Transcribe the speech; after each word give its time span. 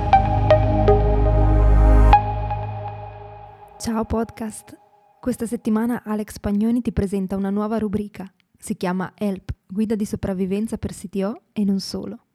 Ciao 3.82 4.04
podcast! 4.04 4.78
Questa 5.18 5.44
settimana 5.44 6.04
Alex 6.04 6.38
Pagnoni 6.38 6.82
ti 6.82 6.92
presenta 6.92 7.34
una 7.34 7.50
nuova 7.50 7.78
rubrica. 7.78 8.32
Si 8.56 8.76
chiama 8.76 9.12
Help, 9.16 9.54
guida 9.66 9.96
di 9.96 10.04
sopravvivenza 10.04 10.78
per 10.78 10.92
CTO 10.92 11.46
e 11.52 11.64
non 11.64 11.80
solo. 11.80 12.26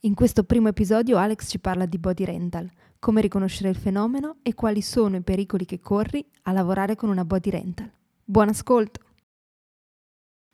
In 0.00 0.14
questo 0.14 0.44
primo 0.44 0.68
episodio 0.68 1.16
Alex 1.16 1.48
ci 1.48 1.58
parla 1.58 1.86
di 1.86 1.96
body 1.96 2.24
rental, 2.26 2.70
come 2.98 3.22
riconoscere 3.22 3.70
il 3.70 3.76
fenomeno 3.76 4.40
e 4.42 4.52
quali 4.52 4.82
sono 4.82 5.16
i 5.16 5.22
pericoli 5.22 5.64
che 5.64 5.80
corri 5.80 6.22
a 6.42 6.52
lavorare 6.52 6.96
con 6.96 7.08
una 7.08 7.24
body 7.24 7.48
rental. 7.48 7.90
Buon 8.22 8.50
ascolto! 8.50 9.00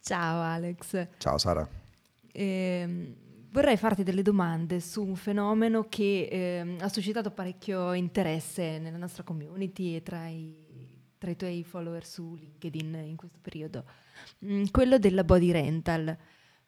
Ciao 0.00 0.42
Alex! 0.42 1.08
Ciao 1.18 1.38
Sara! 1.38 1.68
Eh, 2.30 3.16
vorrei 3.56 3.78
farti 3.78 4.02
delle 4.02 4.20
domande 4.20 4.80
su 4.80 5.02
un 5.02 5.16
fenomeno 5.16 5.86
che 5.88 6.28
eh, 6.30 6.76
ha 6.78 6.88
suscitato 6.90 7.30
parecchio 7.30 7.94
interesse 7.94 8.78
nella 8.78 8.98
nostra 8.98 9.22
community 9.22 9.96
e 9.96 10.02
tra 10.02 10.28
i, 10.28 10.54
tra 11.16 11.30
i 11.30 11.36
tuoi 11.36 11.64
follower 11.64 12.04
su 12.04 12.34
LinkedIn 12.34 12.94
in 13.06 13.16
questo 13.16 13.38
periodo, 13.40 13.84
mm, 14.44 14.64
quello 14.70 14.98
della 14.98 15.24
body 15.24 15.52
rental. 15.52 16.14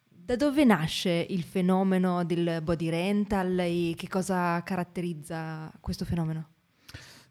Da 0.07 0.35
dove 0.35 0.63
nasce 0.65 1.27
il 1.29 1.43
fenomeno 1.43 2.25
del 2.25 2.59
body 2.63 2.89
rental 2.89 3.59
e 3.59 3.93
che 3.95 4.07
cosa 4.07 4.63
caratterizza 4.63 5.71
questo 5.79 6.05
fenomeno? 6.05 6.58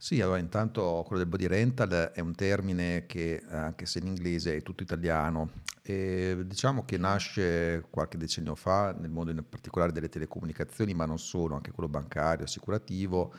Sì, 0.01 0.21
allora 0.21 0.39
intanto 0.39 1.03
quello 1.05 1.21
del 1.21 1.29
body 1.29 1.49
rental 1.49 2.13
è 2.15 2.21
un 2.21 2.33
termine 2.33 3.05
che 3.07 3.43
anche 3.49 3.85
se 3.85 3.99
in 3.99 4.07
inglese 4.07 4.57
è 4.57 4.63
tutto 4.63 4.85
italiano, 4.85 5.51
e 5.83 6.39
diciamo 6.47 6.85
che 6.85 6.97
nasce 6.99 7.85
qualche 7.91 8.17
decennio 8.17 8.55
fa 8.55 8.93
nel 8.93 9.11
mondo 9.11 9.33
in 9.33 9.45
particolare 9.49 9.91
delle 9.91 10.09
telecomunicazioni, 10.09 10.95
ma 10.95 11.05
non 11.05 11.19
solo, 11.19 11.57
anche 11.57 11.73
quello 11.73 11.89
bancario, 11.89 12.45
assicurativo, 12.45 13.35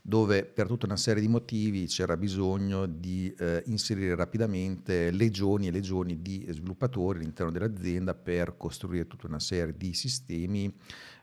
dove 0.00 0.44
per 0.44 0.68
tutta 0.68 0.86
una 0.86 0.96
serie 0.96 1.20
di 1.20 1.26
motivi 1.26 1.86
c'era 1.86 2.16
bisogno 2.16 2.86
di 2.86 3.34
eh, 3.36 3.64
inserire 3.66 4.14
rapidamente 4.14 5.10
legioni 5.10 5.66
e 5.66 5.72
legioni 5.72 6.22
di 6.22 6.46
sviluppatori 6.48 7.18
all'interno 7.18 7.50
dell'azienda 7.50 8.14
per 8.14 8.56
costruire 8.56 9.08
tutta 9.08 9.26
una 9.26 9.40
serie 9.40 9.74
di 9.76 9.92
sistemi 9.92 10.72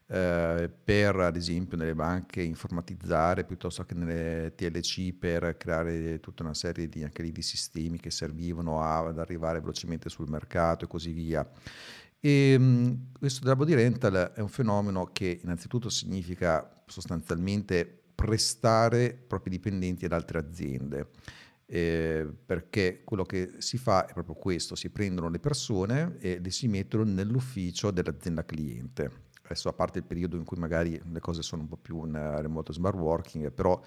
eh, 0.08 0.70
per 0.84 1.16
ad 1.16 1.36
esempio 1.38 1.78
nelle 1.78 1.96
banche 1.96 2.42
informatizzare 2.42 3.46
piuttosto 3.46 3.86
che 3.86 3.94
nelle 3.94 4.54
TLC 4.56 5.14
per 5.14 5.56
creare 5.58 6.20
tutta 6.20 6.44
una 6.44 6.54
serie 6.54 6.90
di, 6.90 7.04
anche 7.04 7.24
lì, 7.24 7.32
di 7.32 7.42
sistemi 7.42 8.00
che 8.00 8.12
servivano 8.12 8.82
a, 8.82 8.98
ad 9.00 9.20
arrivare 9.20 9.60
velocemente 9.60 10.10
sul 10.10 10.30
mercato 10.30 10.86
e 10.86 10.88
così 10.88 11.12
via. 11.14 11.48
E, 12.20 12.56
um, 12.58 13.12
questo 13.18 13.42
della 13.42 13.56
body 13.56 13.74
rental 13.74 14.34
è 14.36 14.42
un 14.42 14.50
fenomeno 14.50 15.10
che 15.12 15.40
innanzitutto 15.42 15.90
significa 15.90 16.84
sostanzialmente 16.86 18.02
prestare 18.14 19.14
propri 19.14 19.50
dipendenti 19.50 20.06
ad 20.06 20.12
altre 20.12 20.40
aziende. 20.40 21.10
Eh, 21.66 22.30
perché 22.46 23.02
quello 23.04 23.24
che 23.24 23.54
si 23.60 23.78
fa 23.78 24.06
è 24.06 24.14
proprio 24.14 24.36
questo, 24.36 24.76
si 24.76 24.90
prendono 24.90 25.30
le 25.30 25.40
persone 25.40 26.18
e 26.20 26.40
le 26.40 26.52
si 26.52 26.68
mettono 26.68 27.04
nell'ufficio 27.06 27.90
dell'azienda 27.90 28.46
cliente 28.46 29.32
adesso 29.54 29.70
a 29.70 29.74
parte 29.74 30.00
il 30.00 30.04
periodo 30.04 30.36
in 30.36 30.44
cui 30.44 30.58
magari 30.58 31.00
le 31.12 31.20
cose 31.20 31.42
sono 31.42 31.62
un 31.62 31.68
po' 31.68 31.78
più 31.78 32.06
in 32.06 32.38
remoto 32.42 32.74
smart 32.74 32.98
working, 32.98 33.52
però 33.52 33.80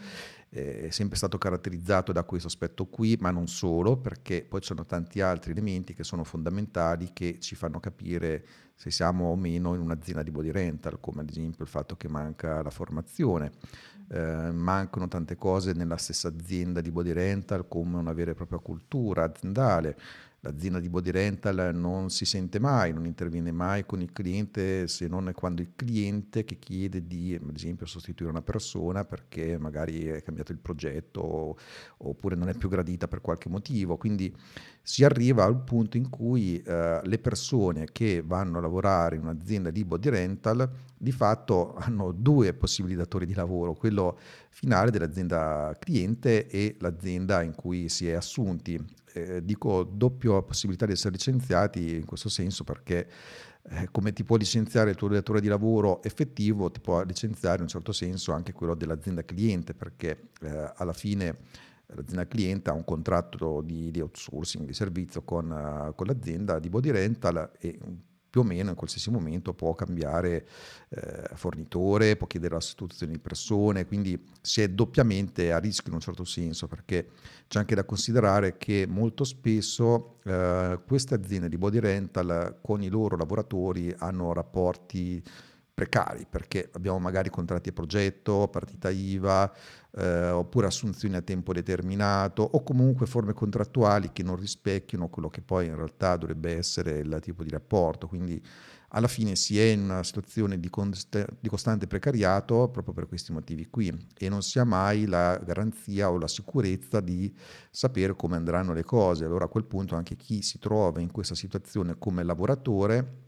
eh, 0.49 0.87
è 0.87 0.91
sempre 0.91 1.17
stato 1.17 1.37
caratterizzato 1.37 2.13
da 2.13 2.23
questo 2.23 2.47
aspetto 2.47 2.87
qui, 2.87 3.17
ma 3.21 3.31
non 3.31 3.49
solo, 3.49 3.97
perché 3.97 4.45
poi 4.49 4.61
ci 4.61 4.69
sono 4.69 4.87
tanti 4.87 5.21
altri 5.21 5.51
elementi 5.51 5.93
che 5.93 6.05
sono 6.05 6.25
fondamentali 6.25 7.11
che 7.13 7.39
ci 7.41 7.55
fanno 7.55 7.81
capire 7.81 8.45
se 8.75 8.91
siamo 8.91 9.31
o 9.31 9.37
meno 9.37 9.75
in 9.75 9.81
un'azienda 9.81 10.23
di 10.23 10.31
body 10.31 10.51
rental, 10.51 11.01
come 11.01 11.23
ad 11.23 11.29
esempio 11.29 11.65
il 11.65 11.71
fatto 11.71 11.97
che 11.97 12.09
manca 12.09 12.63
la 12.63 12.71
formazione, 12.71 13.53
eh, 14.09 14.51
mancano 14.53 15.09
tante 15.09 15.37
cose 15.37 15.73
nella 15.73 15.97
stessa 15.97 16.29
azienda 16.29 16.81
di 16.81 16.91
body 16.91 17.13
rental 17.13 17.67
come 17.67 17.97
una 17.97 18.13
vera 18.13 18.31
e 18.31 18.35
propria 18.35 18.59
cultura 18.59 19.25
aziendale, 19.25 19.99
l'azienda 20.47 20.79
di 20.79 20.89
body 20.89 21.11
rental 21.11 21.75
non 21.75 22.09
si 22.11 22.25
sente 22.25 22.61
mai, 22.61 22.93
non 22.93 23.05
interviene 23.05 23.51
mai 23.51 23.85
con 23.85 24.01
il 24.01 24.13
cliente 24.13 24.87
se 24.87 25.09
non 25.09 25.33
quando 25.35 25.61
il 25.61 25.73
cliente 25.75 26.45
che 26.45 26.59
chiede 26.59 27.07
di, 27.07 27.35
ad 27.35 27.55
esempio, 27.55 27.87
sostituire 27.87 28.31
una 28.31 28.43
persona 28.43 29.05
perché 29.05 29.59
magari 29.59 30.05
è 30.05 30.23
cambiato 30.23 30.53
il 30.53 30.59
progetto 30.59 31.59
oppure 31.99 32.37
non 32.37 32.49
è 32.49 32.55
più 32.55 32.69
gradita 32.69 33.09
per 33.09 33.21
qualche 33.21 33.49
motivo. 33.49 33.97
Quindi 33.97 34.35
si 34.83 35.05
arriva 35.05 35.43
al 35.43 35.65
punto 35.65 35.97
in 35.97 36.09
cui 36.09 36.63
eh, 36.63 37.01
le 37.03 37.19
persone 37.19 37.89
che 37.91 38.23
vanno 38.25 38.59
a 38.59 38.61
lavorare 38.61 39.17
in 39.17 39.23
un'azienda 39.23 39.71
di 39.71 39.85
body 39.85 40.09
rental 40.11 40.71
di 40.97 41.11
fatto 41.11 41.75
hanno 41.75 42.13
due 42.13 42.55
possibili 42.55 42.95
datori 42.95 43.27
di 43.27 43.35
lavoro, 43.35 43.75
quello 43.75 44.17
finale 44.51 44.93
dell'azienda 44.93 45.77
cliente 45.79 46.47
e 46.47 46.77
l'azienda 46.79 47.43
in 47.43 47.55
cui 47.55 47.89
si 47.89 48.09
è 48.09 48.13
assunti 48.13 49.05
eh, 49.17 49.45
dico 49.45 49.83
doppia 49.83 50.43
possibilità 50.43 50.87
di 50.87 50.93
essere 50.93 51.13
licenziati 51.13 51.97
in 51.97 52.05
questo 52.05 52.29
senso 52.29 52.65
perché 52.65 53.09
eh, 53.69 53.89
come 53.91 54.13
ti 54.13 54.25
può 54.25 54.37
licenziare 54.37 54.91
il 54.91 54.97
tuo 54.97 55.09
datore 55.09 55.41
di 55.41 55.49
lavoro 55.49 56.03
effettivo, 56.03 56.71
ti 56.71 56.81
può 56.81 57.03
licenziare 57.03 57.57
in 57.57 57.63
un 57.63 57.69
certo 57.69 57.93
senso 57.93 58.33
anche 58.33 58.53
quello 58.53 58.75
dell'azienda 58.75 59.25
cliente 59.25 59.75
perché 59.75 60.29
eh, 60.43 60.73
alla 60.77 60.93
fine 60.93 61.35
l'azienda 61.87 62.27
cliente 62.27 62.71
ha 62.71 62.73
un 62.73 62.85
contratto 62.85 63.63
di, 63.63 63.91
di 63.91 64.01
outsourcing, 64.01 64.67
di 64.67 64.73
servizio 64.73 65.23
con, 65.23 65.51
uh, 65.51 65.95
con 65.95 66.07
l'azienda 66.07 66.59
di 66.59 66.69
body 66.69 66.91
rental 66.91 67.53
e 67.59 67.79
più 68.37 68.45
o 68.45 68.49
meno 68.49 68.69
in 68.69 68.77
qualsiasi 68.77 69.11
momento 69.11 69.55
può 69.55 69.75
cambiare 69.75 70.47
eh, 70.91 71.31
fornitore, 71.33 72.17
può 72.17 72.27
chiedere 72.27 72.53
la 72.53 72.61
sostituzione 72.61 73.13
di 73.13 73.19
persone, 73.19 73.87
quindi 73.87 74.23
si 74.43 74.61
è 74.61 74.69
doppiamente 74.69 75.53
a 75.53 75.59
rischio 75.59 75.89
in 75.89 75.95
un 75.95 76.01
certo 76.01 76.25
senso, 76.25 76.67
perché 76.67 77.09
c'è 77.49 77.61
anche 77.61 77.75
da 77.75 77.85
considerare 77.85 78.59
che 78.59 78.85
molto 78.87 79.25
spesso 79.25 80.19
eh, 80.25 80.79
queste 80.87 81.15
aziende 81.15 81.49
di 81.49 81.57
body 81.57 81.79
rental 81.79 82.59
con 82.61 82.83
i 82.83 82.89
loro 82.89 83.17
lavoratori 83.17 83.95
hanno 83.97 84.35
rapporti 84.35 85.23
precari 85.77 86.25
perché 86.27 86.71
abbiamo 86.73 86.99
magari 86.99 87.29
contratti 87.29 87.69
a 87.69 87.73
progetto, 87.73 88.49
partita 88.49 88.89
IVA, 88.89 89.53
eh, 89.91 90.31
oppure 90.31 90.69
assunzioni 90.69 91.17
a 91.17 91.21
tempo 91.21 91.53
determinato 91.53 92.43
o 92.43 92.63
comunque 92.63 93.05
forme 93.05 93.35
contrattuali 93.35 94.11
che 94.11 94.23
non 94.23 94.37
rispecchiano 94.37 95.11
quello 95.11 95.29
che 95.29 95.43
poi 95.43 95.67
in 95.67 95.77
realtà 95.77 96.17
dovrebbe 96.17 96.57
essere 96.57 97.01
il 97.01 97.19
tipo 97.21 97.43
di 97.45 97.51
rapporto. 97.51 98.09
Quindi 98.09 98.43
alla 98.91 99.07
fine 99.07 99.37
si 99.37 99.61
è 99.61 99.65
in 99.65 99.83
una 99.83 100.03
situazione 100.03 100.59
di, 100.59 100.71
const- 100.71 101.27
di 101.39 101.49
costante 101.51 101.87
precariato 101.87 102.71
proprio 102.71 102.95
per 102.95 103.07
questi 103.07 103.33
motivi 103.33 103.67
qui 103.67 103.95
e 104.17 104.31
non 104.31 104.41
si 104.41 104.59
ha 104.59 104.65
mai 104.65 105.05
la 105.05 105.37
garanzia 105.45 106.11
o 106.11 106.17
la 106.17 106.29
sicurezza 106.29 107.01
di 107.01 107.31
sapere 107.71 108.15
come 108.17 108.37
andranno 108.37 108.73
le 108.73 108.85
cose. 108.85 109.27
Allora 109.27 109.45
a 109.45 109.49
quel 109.49 109.67
punto 109.67 109.95
anche 109.95 110.17
chi 110.17 110.41
si 110.41 110.59
trova 110.59 111.03
in 111.03 111.11
questa 111.11 111.35
situazione 111.35 111.99
come 111.99 112.23
lavoratore 112.23 113.25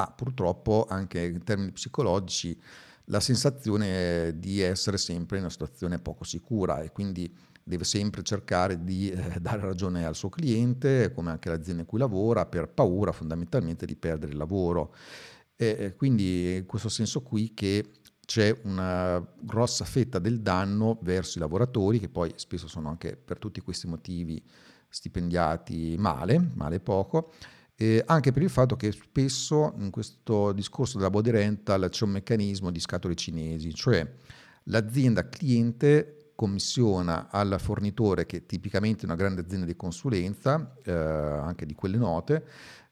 ha 0.00 0.12
purtroppo 0.14 0.86
anche 0.88 1.20
in 1.20 1.42
termini 1.42 1.72
psicologici 1.72 2.58
la 3.06 3.20
sensazione 3.20 4.38
di 4.38 4.60
essere 4.60 4.96
sempre 4.96 5.38
in 5.38 5.42
una 5.42 5.52
situazione 5.52 5.98
poco 5.98 6.24
sicura 6.24 6.82
e 6.82 6.92
quindi 6.92 7.34
deve 7.64 7.84
sempre 7.84 8.22
cercare 8.22 8.84
di 8.84 9.10
eh, 9.10 9.40
dare 9.40 9.60
ragione 9.62 10.04
al 10.04 10.14
suo 10.14 10.28
cliente, 10.28 11.12
come 11.12 11.30
anche 11.30 11.48
all'azienda 11.48 11.82
in 11.82 11.88
cui 11.88 11.98
lavora, 11.98 12.46
per 12.46 12.68
paura 12.68 13.12
fondamentalmente 13.12 13.86
di 13.86 13.96
perdere 13.96 14.32
il 14.32 14.38
lavoro. 14.38 14.94
E 15.56 15.94
quindi 15.96 16.56
in 16.56 16.66
questo 16.66 16.88
senso 16.88 17.20
qui 17.20 17.52
che 17.52 17.90
c'è 18.24 18.56
una 18.62 19.26
grossa 19.40 19.84
fetta 19.84 20.18
del 20.20 20.40
danno 20.40 20.98
verso 21.02 21.38
i 21.38 21.40
lavoratori, 21.40 21.98
che 21.98 22.08
poi 22.08 22.32
spesso 22.36 22.68
sono 22.68 22.88
anche 22.88 23.16
per 23.16 23.38
tutti 23.38 23.60
questi 23.60 23.88
motivi 23.88 24.40
stipendiati 24.88 25.96
male, 25.98 26.50
male 26.54 26.78
poco, 26.78 27.32
eh, 27.80 28.02
anche 28.06 28.32
per 28.32 28.42
il 28.42 28.50
fatto 28.50 28.74
che 28.74 28.90
spesso 28.90 29.72
in 29.78 29.90
questo 29.90 30.50
discorso 30.50 30.98
della 30.98 31.10
body 31.10 31.30
rental 31.30 31.88
c'è 31.88 32.04
un 32.04 32.10
meccanismo 32.10 32.72
di 32.72 32.80
scatole 32.80 33.14
cinesi, 33.14 33.72
cioè 33.72 34.04
l'azienda 34.64 35.28
cliente 35.28 36.32
commissiona 36.34 37.28
al 37.30 37.56
fornitore, 37.60 38.26
che 38.26 38.46
tipicamente 38.46 39.02
è 39.02 39.04
una 39.04 39.14
grande 39.14 39.42
azienda 39.42 39.64
di 39.64 39.76
consulenza, 39.76 40.74
eh, 40.82 40.92
anche 40.92 41.66
di 41.66 41.74
quelle 41.74 41.98
note, 41.98 42.44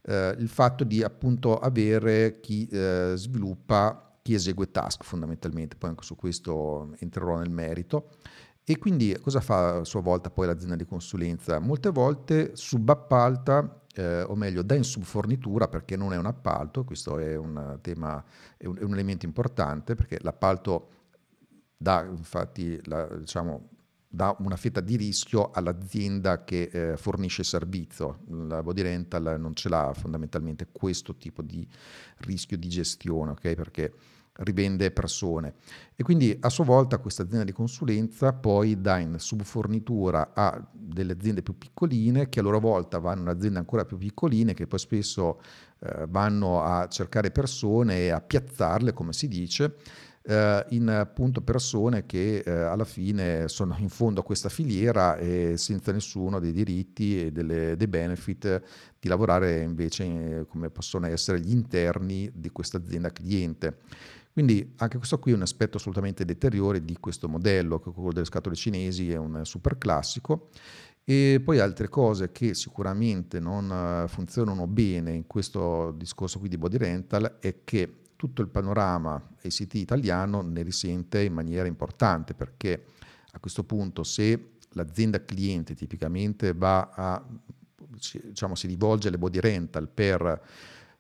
eh, 0.03 0.37
il 0.39 0.49
fatto 0.49 0.85
di 0.85 1.03
appunto 1.03 1.59
avere 1.59 2.39
chi 2.39 2.69
eh, 2.69 3.15
sviluppa 3.17 4.19
chi 4.23 4.35
esegue 4.35 4.71
task 4.71 5.05
fondamentalmente, 5.05 5.77
poi 5.77 5.91
anche 5.91 6.05
su 6.05 6.15
questo 6.15 6.95
entrerò 6.99 7.39
nel 7.39 7.51
merito. 7.51 8.11
E 8.65 8.79
quindi 8.79 9.17
cosa 9.21 9.41
fa 9.41 9.79
a 9.79 9.85
sua 9.85 10.01
volta 10.01 10.31
poi 10.31 10.47
l'azienda 10.47 10.75
di 10.75 10.85
consulenza? 10.85 11.61
Molte 11.61 11.91
volte 11.91 12.51
subappalta, 12.55 13.83
eh, 13.97 14.23
o 14.23 14.35
meglio 14.35 14.63
dà 14.63 14.75
in 14.75 14.85
subfornitura 14.85 15.69
perché 15.69 15.97
non 15.97 16.13
è 16.13 16.19
un 16.19 16.27
appalto, 16.27 16.85
questo 16.85 17.19
è 17.19 17.37
un 17.37 17.79
tema, 17.81 18.23
è 18.57 18.67
un, 18.67 18.77
è 18.77 18.83
un 18.83 18.93
elemento 18.93 19.27
importante 19.27 19.95
perché 19.95 20.19
l'appalto 20.21 20.91
dà 21.77 22.05
infatti 22.05 22.79
la, 22.85 23.07
diciamo, 23.07 23.71
dà 24.09 24.35
una 24.39 24.57
fetta 24.57 24.81
di 24.81 24.97
rischio 24.97 25.51
all'azienda 25.51 26.45
che 26.45 26.71
eh, 26.73 26.97
fornisce 26.97 27.41
il 27.41 27.47
servizio. 27.47 28.21
La 28.29 28.63
body 28.63 28.83
rental 28.83 29.37
non 29.39 29.55
ce 29.55 29.69
l'ha 29.69 29.93
fondamentalmente 29.95 30.69
questo 30.71 31.17
tipo 31.17 31.43
di 31.43 31.67
rischio 32.19 32.57
di 32.57 32.69
gestione, 32.69 33.33
okay? 33.33 33.55
perché 33.55 33.93
rivende 34.39 34.91
persone 34.91 35.55
e 35.95 36.03
quindi 36.03 36.37
a 36.41 36.49
sua 36.49 36.65
volta 36.65 36.99
questa 36.99 37.23
azienda 37.23 37.45
di 37.45 37.53
consulenza 37.53 38.33
poi 38.33 38.81
dà 38.81 38.99
in 38.99 39.19
subfornitura 39.19 40.33
a 40.35 40.63
delle 40.73 41.13
aziende 41.13 41.43
più 41.43 41.57
piccoline 41.57 42.29
che 42.29 42.41
a 42.41 42.43
loro 42.43 42.61
volta 42.61 42.99
vanno 42.99 43.23
in 43.23 43.29
aziende 43.29 43.59
ancora 43.59 43.85
più 43.85 43.97
piccoline 43.97 44.55
che 44.55 44.67
poi 44.67 44.79
spesso 44.79 45.41
eh, 45.81 46.07
vanno 46.09 46.63
a 46.63 46.87
cercare 46.89 47.31
persone 47.31 47.99
e 48.01 48.11
a 48.11 48.21
piazzarle 48.21 48.93
come 48.93 49.13
si 49.13 49.29
dice 49.29 49.77
eh, 50.27 50.67
in 50.71 50.89
appunto 50.89 51.41
persone 51.41 52.05
che 52.05 52.39
eh, 52.39 52.51
alla 52.51 52.85
fine 52.85 53.49
sono 53.49 53.77
in 53.79 53.89
fondo 53.89 54.21
a 54.21 54.25
questa 54.25 54.49
filiera 54.49 55.17
e 55.17 55.55
senza 55.57 55.93
nessuno 55.93 56.41
dei 56.41 56.53
diritti 56.53 57.27
e 57.27 57.33
delle, 57.33 57.77
dei 57.77 57.87
benefit 57.87 58.63
di 58.99 59.09
lavorare 59.09 59.61
invece 59.61 60.05
eh, 60.05 60.47
come 60.47 60.69
possono 60.71 61.07
essere 61.07 61.41
gli 61.41 61.53
interni 61.53 62.31
di 62.35 62.51
questa 62.51 62.79
azienda 62.79 63.11
cliente. 63.13 63.79
Quindi 64.37 64.75
anche 64.77 64.99
questo 64.99 65.19
qui 65.19 65.33
è 65.33 65.35
un 65.35 65.41
aspetto 65.41 65.79
assolutamente 65.79 66.27
deteriore 66.27 66.85
di 66.85 66.99
questo 67.01 67.27
modello, 67.27 67.81
che 67.81 67.91
quello 67.91 68.13
delle 68.13 68.27
scatole 68.27 68.55
cinesi 68.55 69.11
è 69.11 69.17
un 69.17 69.47
super 69.47 69.79
classico. 69.79 70.51
E 71.05 71.41
poi 71.43 71.59
altre 71.59 71.89
cose 71.89 72.33
che 72.33 72.53
sicuramente 72.53 73.41
non 73.41 73.73
eh, 74.05 74.09
funzionano 74.09 74.67
bene 74.67 75.15
in 75.15 75.27
questo 75.27 75.95
discorso 75.97 76.39
qui 76.39 76.51
di 76.51 76.59
body 76.59 76.77
rental 76.77 77.39
è 77.41 77.65
che 77.65 78.01
tutto 78.15 78.43
il 78.43 78.49
panorama 78.49 79.15
ACT 79.43 79.73
italiano 79.73 80.43
ne 80.43 80.61
risente 80.61 81.23
in 81.23 81.33
maniera 81.33 81.67
importante 81.67 82.35
perché 82.35 82.89
a 83.33 83.39
questo 83.39 83.65
punto 83.65 84.05
se 84.05 84.51
l'azienda 84.73 85.25
cliente 85.25 85.75
tipicamente 85.75 86.53
va 86.53 86.91
a, 86.91 87.27
diciamo, 88.23 88.55
si 88.55 88.67
rivolge 88.67 89.09
alle 89.09 89.17
body 89.17 89.41
rental 89.41 89.89
per 89.89 90.43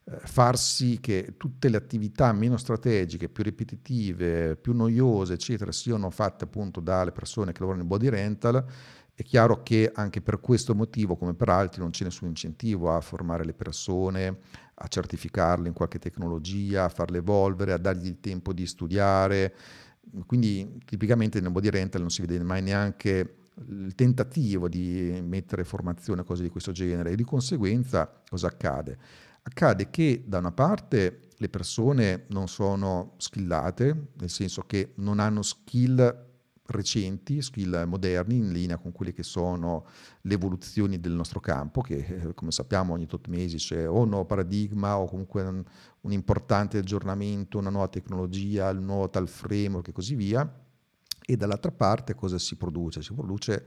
far 0.06 0.56
sì 0.56 0.98
che 1.00 1.34
tutte 1.36 1.68
le 1.68 1.76
attività 1.76 2.32
meno 2.32 2.56
strategiche, 2.56 3.28
più 3.28 3.42
ripetitive, 3.42 4.56
più 4.56 4.72
noiose, 4.72 5.34
eccetera, 5.34 5.72
siano 5.72 6.10
fatte 6.10 6.44
appunto 6.44 6.80
dalle 6.80 7.10
persone 7.10 7.52
che 7.52 7.58
lavorano 7.58 7.82
in 7.82 7.88
body 7.88 8.08
rental, 8.08 8.64
è 9.12 9.22
chiaro 9.22 9.62
che 9.62 9.90
anche 9.94 10.20
per 10.20 10.40
questo 10.40 10.74
motivo, 10.74 11.16
come 11.16 11.34
per 11.34 11.48
altri, 11.48 11.80
non 11.80 11.90
c'è 11.90 12.04
nessun 12.04 12.28
incentivo 12.28 12.94
a 12.94 13.00
formare 13.00 13.44
le 13.44 13.54
persone, 13.54 14.38
a 14.74 14.86
certificarle 14.88 15.68
in 15.68 15.74
qualche 15.74 15.98
tecnologia, 15.98 16.84
a 16.84 16.88
farle 16.90 17.18
evolvere, 17.18 17.72
a 17.72 17.78
dargli 17.78 18.06
il 18.06 18.20
tempo 18.20 18.52
di 18.52 18.66
studiare. 18.66 19.54
Quindi 20.26 20.78
tipicamente 20.84 21.40
nel 21.40 21.50
body 21.50 21.70
rental 21.70 22.02
non 22.02 22.10
si 22.10 22.20
vede 22.20 22.44
mai 22.44 22.62
neanche 22.62 23.45
il 23.68 23.94
tentativo 23.94 24.68
di 24.68 25.20
mettere 25.22 25.64
formazione, 25.64 26.24
cose 26.24 26.42
di 26.42 26.50
questo 26.50 26.72
genere 26.72 27.10
e 27.10 27.16
di 27.16 27.24
conseguenza 27.24 28.22
cosa 28.28 28.48
accade? 28.48 28.98
accade 29.46 29.90
che 29.90 30.24
da 30.26 30.38
una 30.38 30.52
parte 30.52 31.20
le 31.36 31.48
persone 31.48 32.24
non 32.28 32.48
sono 32.48 33.14
skillate, 33.18 34.08
nel 34.14 34.30
senso 34.30 34.62
che 34.62 34.92
non 34.96 35.20
hanno 35.20 35.42
skill 35.42 36.24
recenti, 36.68 37.40
skill 37.42 37.84
moderni 37.86 38.38
in 38.38 38.50
linea 38.50 38.76
con 38.76 38.90
quelle 38.90 39.12
che 39.12 39.22
sono 39.22 39.86
le 40.22 40.34
evoluzioni 40.34 40.98
del 40.98 41.12
nostro 41.12 41.38
campo, 41.38 41.80
che 41.80 41.96
eh, 41.96 42.34
come 42.34 42.50
sappiamo 42.50 42.92
ogni 42.92 43.06
tot 43.06 43.28
mesi 43.28 43.56
c'è 43.56 43.88
o 43.88 44.00
un 44.00 44.08
nuovo 44.08 44.24
paradigma 44.24 44.98
o 44.98 45.06
comunque 45.06 45.42
un, 45.42 45.62
un 46.00 46.12
importante 46.12 46.78
aggiornamento, 46.78 47.58
una 47.58 47.70
nuova 47.70 47.88
tecnologia, 47.88 48.68
il 48.70 48.80
nuovo 48.80 49.08
tal 49.10 49.28
framework 49.28 49.88
e 49.88 49.92
così 49.92 50.16
via. 50.16 50.65
E 51.28 51.36
dall'altra 51.36 51.72
parte 51.72 52.14
cosa 52.14 52.38
si 52.38 52.54
produce? 52.54 53.02
Si 53.02 53.12
produce 53.12 53.66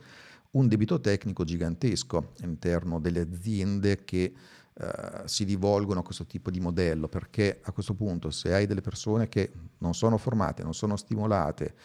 un 0.51 0.69
debito 0.69 0.99
tecnico 1.01 1.43
gigantesco 1.43 2.31
all'interno 2.41 2.99
delle 2.99 3.19
aziende 3.19 4.05
che 4.05 4.33
eh, 4.73 5.21
si 5.25 5.43
rivolgono 5.43 5.99
a 5.99 6.03
questo 6.03 6.25
tipo 6.25 6.49
di 6.49 6.61
modello, 6.61 7.09
perché 7.09 7.59
a 7.61 7.73
questo 7.73 7.93
punto 7.95 8.31
se 8.31 8.53
hai 8.53 8.65
delle 8.65 8.79
persone 8.79 9.27
che 9.27 9.51
non 9.79 9.93
sono 9.93 10.17
formate, 10.17 10.63
non 10.63 10.73
sono 10.73 10.95
stimolate, 10.95 11.75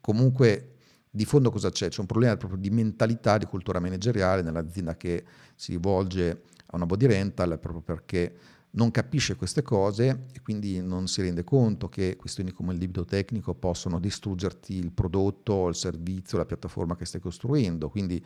comunque 0.00 0.76
di 1.10 1.24
fondo 1.24 1.50
cosa 1.50 1.70
c'è? 1.70 1.88
C'è 1.88 2.00
un 2.00 2.06
problema 2.06 2.36
proprio 2.36 2.60
di 2.60 2.70
mentalità, 2.70 3.36
di 3.36 3.46
cultura 3.46 3.80
manageriale 3.80 4.42
nell'azienda 4.42 4.96
che 4.96 5.24
si 5.56 5.72
rivolge 5.72 6.42
a 6.66 6.76
una 6.76 6.86
body 6.86 7.06
rental 7.06 7.58
proprio 7.58 7.82
perché 7.82 8.36
non 8.74 8.90
capisce 8.90 9.36
queste 9.36 9.62
cose 9.62 10.26
e 10.32 10.40
quindi 10.40 10.80
non 10.80 11.06
si 11.06 11.22
rende 11.22 11.44
conto 11.44 11.88
che 11.88 12.16
questioni 12.16 12.52
come 12.52 12.72
il 12.72 12.78
debito 12.78 13.04
tecnico 13.04 13.54
possono 13.54 13.98
distruggerti 13.98 14.74
il 14.76 14.92
prodotto, 14.92 15.68
il 15.68 15.74
servizio, 15.74 16.38
la 16.38 16.46
piattaforma 16.46 16.96
che 16.96 17.04
stai 17.04 17.20
costruendo. 17.20 17.88
Quindi 17.88 18.24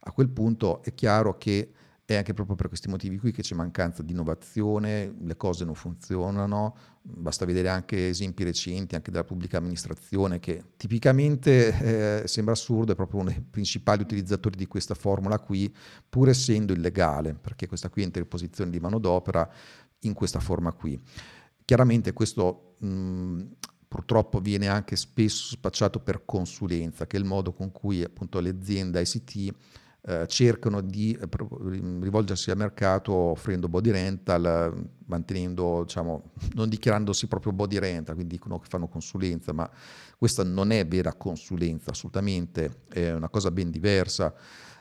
a 0.00 0.12
quel 0.12 0.28
punto 0.28 0.82
è 0.82 0.94
chiaro 0.94 1.36
che 1.38 1.70
è 2.06 2.14
anche 2.14 2.34
proprio 2.34 2.54
per 2.54 2.68
questi 2.68 2.88
motivi 2.88 3.18
qui 3.18 3.32
che 3.32 3.42
c'è 3.42 3.56
mancanza 3.56 4.00
di 4.00 4.12
innovazione, 4.12 5.12
le 5.18 5.36
cose 5.36 5.64
non 5.64 5.74
funzionano, 5.74 6.76
basta 7.02 7.44
vedere 7.44 7.68
anche 7.68 8.10
esempi 8.10 8.44
recenti 8.44 8.94
anche 8.94 9.10
della 9.10 9.24
pubblica 9.24 9.58
amministrazione 9.58 10.38
che 10.38 10.62
tipicamente 10.76 12.20
eh, 12.22 12.28
sembra 12.28 12.54
assurdo, 12.54 12.92
è 12.92 12.94
proprio 12.94 13.22
uno 13.22 13.30
dei 13.30 13.40
principali 13.42 14.02
utilizzatori 14.02 14.56
di 14.56 14.68
questa 14.68 14.94
formula 14.94 15.40
qui, 15.40 15.74
pur 16.08 16.28
essendo 16.28 16.72
illegale, 16.72 17.34
perché 17.34 17.66
questa 17.66 17.88
qui 17.88 18.02
è 18.02 18.04
interposizione 18.04 18.70
di 18.70 18.78
manodopera 18.78 19.50
in 20.00 20.14
questa 20.14 20.40
forma 20.40 20.72
qui. 20.72 21.00
Chiaramente 21.64 22.12
questo 22.12 22.76
mh, 22.78 23.42
purtroppo 23.88 24.40
viene 24.40 24.68
anche 24.68 24.96
spesso 24.96 25.48
spacciato 25.54 26.00
per 26.00 26.24
consulenza, 26.24 27.06
che 27.06 27.16
è 27.16 27.20
il 27.20 27.26
modo 27.26 27.52
con 27.52 27.72
cui 27.72 28.02
appunto 28.02 28.40
le 28.40 28.50
aziende 28.50 29.00
ICT 29.00 29.54
eh, 30.08 30.26
cercano 30.28 30.82
di 30.82 31.18
eh, 31.20 31.28
rivolgersi 32.00 32.52
al 32.52 32.56
mercato 32.56 33.12
offrendo 33.12 33.68
body 33.68 33.90
rental, 33.90 34.88
mantenendo, 35.06 35.82
diciamo, 35.82 36.30
non 36.54 36.68
dichiarandosi 36.68 37.26
proprio 37.26 37.52
body 37.52 37.78
rental, 37.78 38.14
quindi 38.14 38.34
dicono 38.34 38.60
che 38.60 38.68
fanno 38.68 38.86
consulenza, 38.86 39.52
ma 39.52 39.68
questa 40.16 40.44
non 40.44 40.70
è 40.70 40.86
vera 40.86 41.14
consulenza, 41.14 41.90
assolutamente, 41.90 42.82
è 42.88 43.12
una 43.12 43.28
cosa 43.28 43.50
ben 43.50 43.70
diversa. 43.70 44.32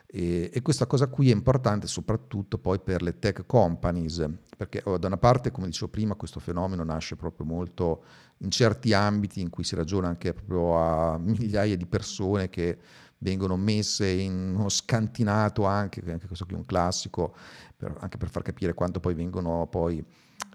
E, 0.08 0.50
e, 0.54 0.62
questa 0.62 0.86
cosa 0.86 1.08
qui 1.08 1.30
è 1.30 1.34
importante 1.34 1.88
soprattutto 1.88 2.58
poi 2.58 2.80
per 2.80 3.02
le 3.02 3.20
tech 3.20 3.46
companies, 3.46 4.26
perché 4.56 4.82
oh, 4.86 4.98
da 4.98 5.08
una 5.08 5.18
parte, 5.18 5.52
come 5.52 5.68
dicevo 5.68 5.90
prima, 5.90 6.16
questo 6.16 6.40
fenomeno 6.40 6.84
nasce 6.84 7.16
proprio 7.16 7.46
molto 7.46 8.04
in 8.40 8.52
certi 8.52 8.94
ambiti 8.94 9.42
in 9.42 9.50
cui 9.50 9.64
si 9.64 9.76
ragiona 9.76 10.08
anche 10.08 10.34
proprio 10.34 10.78
a 10.78 11.18
migliaia 11.20 11.76
di 11.76 11.86
persone 11.86 12.50
che 12.50 12.78
vengono 13.20 13.58
messe 13.58 14.08
in 14.08 14.54
uno 14.56 14.70
scantinato 14.70 15.66
anche, 15.66 16.02
anche 16.08 16.28
questo 16.28 16.46
qui 16.46 16.54
è 16.54 16.58
un 16.58 16.66
classico, 16.66 17.36
per, 17.76 17.96
anche 18.00 18.18
per 18.18 18.30
far 18.30 18.44
capire 18.44 18.74
quanto 18.74 19.00
poi 19.00 19.14
vengono 19.16 19.68
poi, 19.68 20.04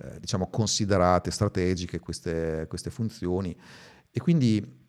eh, 0.03 0.21
diciamo, 0.21 0.49
considerate 0.49 1.31
strategiche 1.31 1.99
queste, 1.99 2.67
queste 2.69 2.91
funzioni. 2.91 3.57
E 4.11 4.21
quindi 4.21 4.80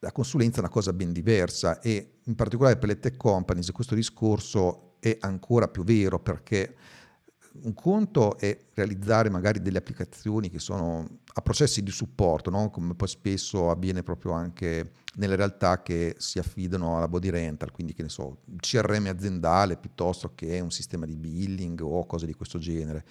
la 0.00 0.12
consulenza 0.12 0.56
è 0.56 0.60
una 0.60 0.68
cosa 0.68 0.92
ben 0.92 1.12
diversa 1.12 1.80
e 1.80 2.18
in 2.24 2.34
particolare 2.34 2.76
per 2.76 2.88
le 2.88 2.98
tech 2.98 3.16
companies 3.16 3.70
questo 3.70 3.94
discorso 3.94 4.96
è 4.98 5.16
ancora 5.20 5.68
più 5.68 5.84
vero 5.84 6.18
perché 6.18 6.76
un 7.62 7.74
conto 7.74 8.38
è 8.38 8.56
realizzare 8.74 9.28
magari 9.28 9.60
delle 9.60 9.78
applicazioni 9.78 10.50
che 10.50 10.60
sono 10.60 11.18
a 11.32 11.42
processi 11.42 11.82
di 11.82 11.90
supporto, 11.90 12.48
no? 12.48 12.70
come 12.70 12.94
poi 12.94 13.08
spesso 13.08 13.70
avviene 13.70 14.02
proprio 14.02 14.32
anche 14.32 14.92
nelle 15.16 15.34
realtà 15.34 15.82
che 15.82 16.14
si 16.18 16.38
affidano 16.38 16.96
alla 16.96 17.08
body 17.08 17.28
rental, 17.28 17.72
quindi 17.72 17.92
che 17.92 18.02
ne 18.02 18.08
so, 18.08 18.42
CRM 18.56 19.06
aziendale 19.06 19.76
piuttosto 19.76 20.32
che 20.34 20.60
un 20.60 20.70
sistema 20.70 21.06
di 21.06 21.16
billing 21.16 21.80
o 21.80 22.06
cose 22.06 22.26
di 22.26 22.34
questo 22.34 22.58
genere. 22.58 23.04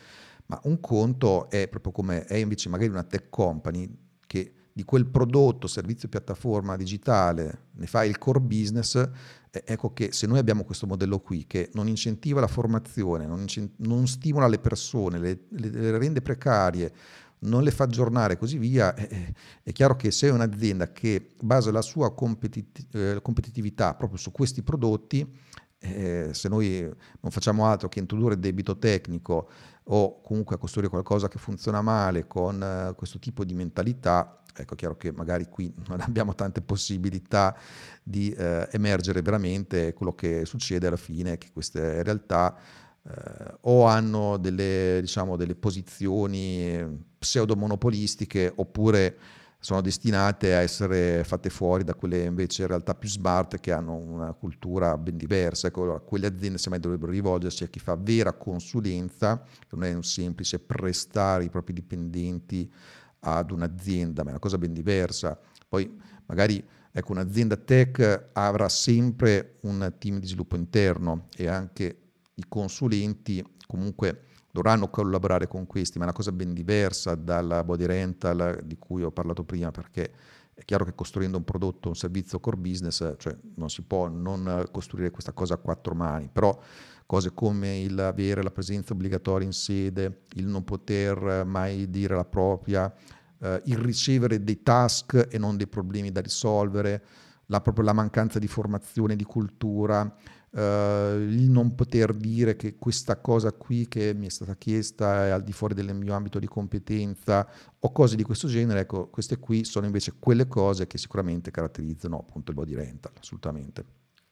Ma 0.45 0.59
un 0.63 0.79
conto 0.79 1.49
è 1.49 1.67
proprio 1.67 1.91
come 1.91 2.23
è 2.23 2.35
invece 2.35 2.69
magari 2.69 2.89
una 2.89 3.03
tech 3.03 3.29
company 3.29 3.93
che 4.25 4.53
di 4.79 4.85
quel 4.85 5.07
prodotto, 5.07 5.67
servizio, 5.67 6.07
piattaforma 6.07 6.77
digitale 6.77 7.65
ne 7.71 7.85
fa 7.85 8.05
il 8.05 8.17
core 8.17 8.39
business, 8.39 9.09
ecco 9.51 9.91
che 9.91 10.13
se 10.13 10.25
noi 10.25 10.39
abbiamo 10.39 10.63
questo 10.63 10.87
modello 10.87 11.19
qui 11.19 11.45
che 11.45 11.69
non 11.73 11.89
incentiva 11.89 12.39
la 12.39 12.47
formazione, 12.47 13.25
non, 13.25 13.41
incent- 13.41 13.73
non 13.79 14.07
stimola 14.07 14.47
le 14.47 14.59
persone, 14.59 15.19
le, 15.19 15.39
le, 15.49 15.69
le 15.69 15.97
rende 15.97 16.21
precarie, 16.21 16.93
non 17.39 17.61
le 17.61 17.71
fa 17.71 17.83
aggiornare 17.83 18.33
e 18.33 18.37
così 18.37 18.57
via, 18.57 18.95
è, 18.95 19.33
è, 19.63 19.71
chiaro 19.73 19.97
che 19.97 20.11
se 20.11 20.29
è 20.29 20.31
un'azienda 20.31 20.93
che 20.93 21.31
basa 21.41 21.71
la 21.71 21.81
sua 21.81 22.13
competitiv- 22.13 22.95
eh, 22.95 23.19
competitività 23.21 23.95
proprio 23.95 24.17
su 24.17 24.31
questi 24.31 24.61
prodotti, 24.61 25.29
eh, 25.77 26.29
se 26.31 26.47
noi 26.47 26.79
non 27.19 27.31
facciamo 27.31 27.65
altro 27.65 27.89
che 27.89 27.99
introdurre 27.99 28.39
debito 28.39 28.77
tecnico 28.77 29.49
o 29.85 30.21
comunque 30.21 30.55
a 30.55 30.59
costruire 30.59 30.89
qualcosa 30.89 31.27
che 31.27 31.39
funziona 31.39 31.81
male 31.81 32.27
con 32.27 32.61
eh, 32.61 32.93
questo 32.95 33.19
tipo 33.19 33.43
di 33.43 33.53
mentalità, 33.53 34.41
ecco, 34.55 34.73
è 34.73 34.77
chiaro 34.77 34.97
che 34.97 35.11
magari 35.11 35.47
qui 35.49 35.73
non 35.87 36.01
abbiamo 36.01 36.35
tante 36.35 36.61
possibilità 36.61 37.55
di 38.03 38.31
eh, 38.31 38.67
emergere 38.71 39.21
veramente, 39.21 39.93
quello 39.93 40.13
che 40.13 40.45
succede 40.45 40.87
alla 40.87 40.97
fine 40.97 41.33
è 41.33 41.37
che 41.37 41.49
queste 41.51 42.03
realtà 42.03 42.55
eh, 43.03 43.57
o 43.61 43.85
hanno 43.85 44.37
delle, 44.37 44.99
diciamo, 45.01 45.35
delle 45.35 45.55
posizioni 45.55 47.07
pseudo-monopolistiche 47.17 48.51
oppure 48.55 49.17
sono 49.61 49.81
destinate 49.81 50.55
a 50.55 50.61
essere 50.61 51.23
fatte 51.25 51.49
fuori 51.49 51.83
da 51.83 51.93
quelle 51.93 52.23
invece 52.23 52.65
realtà 52.65 52.95
più 52.95 53.09
smart 53.09 53.59
che 53.59 53.73
hanno 53.73 53.93
una 53.93 54.31
cultura 54.33 54.97
ben 54.97 55.17
diversa. 55.17 55.67
Ecco, 55.67 55.83
allora, 55.83 55.99
quelle 55.99 56.27
aziende 56.27 56.57
semmai 56.57 56.79
dovrebbero 56.79 57.11
rivolgersi 57.11 57.63
a 57.65 57.67
chi 57.67 57.79
fa 57.79 57.97
vera 57.97 58.31
consulenza, 58.33 59.43
che 59.43 59.75
non 59.75 59.83
è 59.83 59.93
un 59.93 60.03
semplice 60.03 60.59
prestare 60.59 61.43
i 61.43 61.49
propri 61.49 61.73
dipendenti 61.73 62.71
ad 63.19 63.51
un'azienda, 63.51 64.23
ma 64.23 64.29
è 64.29 64.31
una 64.31 64.39
cosa 64.39 64.57
ben 64.57 64.71
diversa. 64.71 65.37
Poi 65.67 65.93
magari 66.27 66.65
ecco, 66.89 67.11
un'azienda 67.11 67.57
tech 67.57 68.29
avrà 68.31 68.69
sempre 68.69 69.57
un 69.63 69.93
team 69.99 70.19
di 70.19 70.27
sviluppo 70.27 70.55
interno 70.55 71.27
e 71.35 71.47
anche 71.47 71.97
i 72.35 72.45
consulenti 72.47 73.45
comunque 73.67 74.23
dovranno 74.59 74.89
collaborare 74.89 75.47
con 75.47 75.65
questi, 75.65 75.97
ma 75.97 76.03
è 76.03 76.07
una 76.07 76.15
cosa 76.15 76.33
ben 76.33 76.53
diversa 76.53 77.15
dalla 77.15 77.63
body 77.63 77.85
rental 77.85 78.59
di 78.65 78.77
cui 78.77 79.03
ho 79.03 79.11
parlato 79.11 79.45
prima, 79.45 79.71
perché 79.71 80.11
è 80.53 80.65
chiaro 80.65 80.83
che 80.83 80.93
costruendo 80.93 81.37
un 81.37 81.45
prodotto, 81.45 81.87
un 81.87 81.95
servizio 81.95 82.41
core 82.41 82.57
business, 82.57 83.13
cioè 83.17 83.37
non 83.55 83.69
si 83.69 83.83
può 83.83 84.09
non 84.09 84.67
costruire 84.71 85.11
questa 85.11 85.31
cosa 85.31 85.53
a 85.53 85.57
quattro 85.57 85.95
mani, 85.95 86.29
però 86.31 86.59
cose 87.05 87.33
come 87.33 87.79
il 87.79 87.97
avere 87.97 88.43
la 88.43 88.51
presenza 88.51 88.91
obbligatoria 88.91 89.47
in 89.47 89.53
sede, 89.53 90.23
il 90.33 90.45
non 90.45 90.65
poter 90.65 91.45
mai 91.45 91.89
dire 91.89 92.15
la 92.15 92.25
propria, 92.25 92.93
eh, 93.39 93.61
il 93.65 93.77
ricevere 93.77 94.43
dei 94.43 94.61
task 94.61 95.27
e 95.31 95.37
non 95.37 95.55
dei 95.55 95.67
problemi 95.67 96.11
da 96.11 96.19
risolvere, 96.19 97.03
la, 97.45 97.61
proprio 97.61 97.85
la 97.85 97.93
mancanza 97.93 98.39
di 98.39 98.47
formazione, 98.47 99.15
di 99.15 99.23
cultura, 99.23 100.13
Uh, 100.51 101.19
il 101.19 101.47
non 101.47 101.75
poter 101.75 102.11
dire 102.15 102.55
che 102.55 102.75
questa 102.75 103.17
cosa 103.21 103.51
qui 103.51 103.87
che 103.87 104.15
mi 104.15 104.25
è 104.25 104.29
stata 104.29 104.55
chiesta 104.55 105.27
è 105.27 105.29
al 105.29 105.43
di 105.43 105.51
fuori 105.51 105.75
del 105.75 105.93
mio 105.93 106.15
ambito 106.15 106.39
di 106.39 106.47
competenza 106.47 107.47
o 107.77 107.91
cose 107.91 108.15
di 108.15 108.23
questo 108.23 108.47
genere, 108.47 108.79
ecco, 108.79 109.09
queste 109.09 109.37
qui 109.37 109.63
sono 109.63 109.85
invece 109.85 110.15
quelle 110.17 110.47
cose 110.47 110.87
che 110.87 110.97
sicuramente 110.97 111.51
caratterizzano 111.51 112.17
appunto 112.17 112.49
il 112.49 112.57
body 112.57 112.73
rental, 112.73 113.11
assolutamente. 113.19 113.85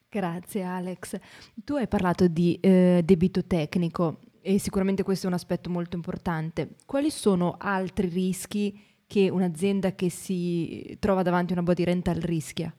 Grazie 0.10 0.64
Alex. 0.64 1.20
Tu 1.54 1.76
hai 1.76 1.88
parlato 1.88 2.28
di 2.28 2.58
eh, 2.62 3.02
debito 3.06 3.46
tecnico 3.46 4.22
e 4.42 4.58
sicuramente 4.58 5.04
questo 5.04 5.26
è 5.26 5.30
un 5.30 5.36
aspetto 5.36 5.70
molto 5.70 5.96
importante. 5.96 6.78
Quali 6.86 7.12
sono 7.12 7.58
altri 7.60 8.08
rischi 8.08 8.82
che 9.06 9.30
un'azienda 9.30 9.94
che 9.94 10.10
si 10.10 10.96
trova 11.00 11.22
davanti 11.22 11.54
a 11.54 11.58
una 11.58 11.66
body 11.66 11.84
rental 11.84 12.16
rischia? 12.16 12.74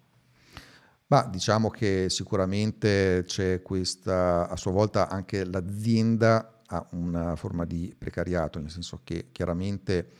Ma 1.09 1.27
diciamo 1.27 1.71
che 1.71 2.11
sicuramente 2.11 3.25
c'è 3.27 3.63
questa, 3.63 4.49
a 4.49 4.57
sua 4.57 4.73
volta 4.73 5.09
anche 5.09 5.45
l'azienda 5.45 6.61
ha 6.67 6.87
una 6.91 7.35
forma 7.35 7.65
di 7.65 7.95
precariato, 7.97 8.59
nel 8.59 8.71
senso 8.71 9.01
che 9.05 9.29
chiaramente 9.33 10.11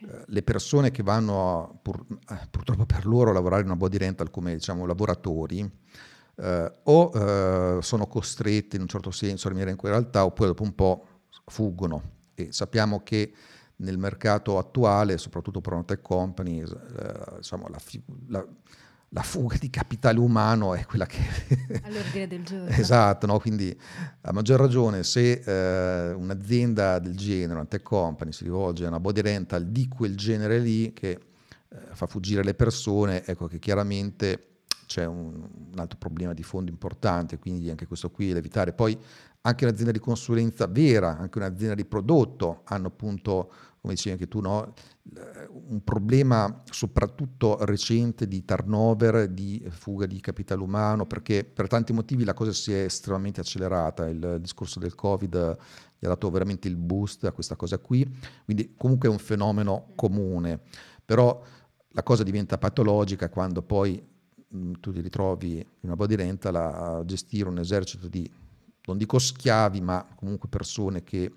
eh, 0.00 0.24
le 0.26 0.42
persone 0.42 0.90
che 0.90 1.02
vanno 1.02 1.78
pur, 1.80 2.04
eh, 2.28 2.46
purtroppo 2.50 2.84
per 2.84 3.06
loro 3.06 3.30
a 3.30 3.32
lavorare 3.32 3.62
in 3.62 3.68
una 3.68 3.76
body 3.76 3.96
rental 3.96 4.30
come 4.30 4.52
diciamo 4.52 4.84
lavoratori 4.84 5.66
eh, 6.36 6.72
o 6.82 7.10
eh, 7.14 7.78
sono 7.80 8.06
costrette 8.06 8.76
in 8.76 8.82
un 8.82 8.88
certo 8.88 9.10
senso 9.10 9.46
a 9.46 9.50
rimanere 9.50 9.72
in 9.72 9.78
quella 9.78 9.96
realtà 9.96 10.26
oppure 10.26 10.48
dopo 10.48 10.64
un 10.64 10.74
po' 10.74 11.06
fuggono. 11.46 12.14
E 12.34 12.52
sappiamo 12.52 13.02
che 13.02 13.32
nel 13.76 13.96
mercato 13.96 14.58
attuale, 14.58 15.16
soprattutto 15.16 15.62
per 15.62 15.72
una 15.72 15.84
tech 15.84 16.02
company, 16.02 16.60
eh, 16.60 17.36
diciamo, 17.36 17.68
la, 17.68 17.78
la 18.28 18.46
la 19.16 19.22
fuga 19.22 19.56
di 19.56 19.70
capitale 19.70 20.18
umano 20.18 20.74
è 20.74 20.84
quella 20.84 21.06
che... 21.06 21.18
All'ordine 21.84 22.26
del 22.26 22.44
giorno. 22.44 22.66
esatto, 22.66 23.26
no? 23.26 23.38
quindi 23.38 23.74
a 24.20 24.32
maggior 24.32 24.60
ragione 24.60 25.04
se 25.04 25.40
eh, 25.42 26.12
un'azienda 26.12 26.98
del 26.98 27.16
genere, 27.16 27.54
una 27.54 27.64
tech 27.64 27.82
company, 27.82 28.30
si 28.30 28.44
rivolge 28.44 28.84
a 28.84 28.88
una 28.88 29.00
body 29.00 29.22
rental 29.22 29.64
di 29.68 29.88
quel 29.88 30.16
genere 30.16 30.58
lì 30.58 30.92
che 30.92 31.12
eh, 31.12 31.76
fa 31.92 32.06
fuggire 32.06 32.44
le 32.44 32.52
persone, 32.52 33.24
ecco 33.24 33.46
che 33.46 33.58
chiaramente 33.58 34.48
c'è 34.84 35.06
un, 35.06 35.48
un, 35.72 35.78
altro 35.78 35.96
problema 35.96 36.34
di 36.34 36.42
fondo 36.42 36.70
importante, 36.70 37.38
quindi 37.38 37.70
anche 37.70 37.86
questo 37.86 38.10
qui 38.10 38.32
da 38.32 38.38
evitare. 38.38 38.74
Poi 38.74 38.98
anche 39.40 39.64
un'azienda 39.64 39.92
di 39.92 39.98
consulenza 39.98 40.66
vera, 40.66 41.16
anche 41.16 41.38
un'azienda 41.38 41.74
di 41.74 41.86
prodotto 41.86 42.60
hanno 42.64 42.88
appunto 42.88 43.50
come 43.86 43.94
dicevi 43.94 44.14
anche 44.14 44.26
tu, 44.26 44.40
no? 44.40 44.74
un 45.68 45.84
problema 45.84 46.62
soprattutto 46.68 47.64
recente 47.64 48.26
di 48.26 48.44
turnover, 48.44 49.28
di 49.28 49.64
fuga 49.68 50.06
di 50.06 50.18
capitale 50.18 50.60
umano, 50.60 51.06
perché 51.06 51.44
per 51.44 51.68
tanti 51.68 51.92
motivi 51.92 52.24
la 52.24 52.34
cosa 52.34 52.52
si 52.52 52.72
è 52.72 52.82
estremamente 52.82 53.40
accelerata, 53.40 54.08
il 54.08 54.38
discorso 54.40 54.80
del 54.80 54.96
Covid 54.96 55.56
gli 55.98 56.04
ha 56.04 56.08
dato 56.08 56.28
veramente 56.30 56.66
il 56.66 56.76
boost 56.76 57.24
a 57.24 57.32
questa 57.32 57.54
cosa 57.54 57.78
qui, 57.78 58.04
quindi 58.44 58.74
comunque 58.76 59.08
è 59.08 59.12
un 59.12 59.18
fenomeno 59.18 59.92
comune, 59.94 60.60
però 61.04 61.40
la 61.90 62.02
cosa 62.02 62.24
diventa 62.24 62.58
patologica 62.58 63.28
quando 63.28 63.62
poi 63.62 64.04
mh, 64.48 64.72
tu 64.80 64.92
ti 64.92 65.00
ritrovi 65.00 65.58
in 65.58 65.64
una 65.82 65.94
body 65.94 66.16
rental 66.16 66.56
a 66.56 67.02
gestire 67.04 67.48
un 67.48 67.60
esercito 67.60 68.08
di, 68.08 68.28
non 68.86 68.98
dico 68.98 69.20
schiavi, 69.20 69.80
ma 69.80 70.04
comunque 70.16 70.48
persone 70.48 71.04
che 71.04 71.32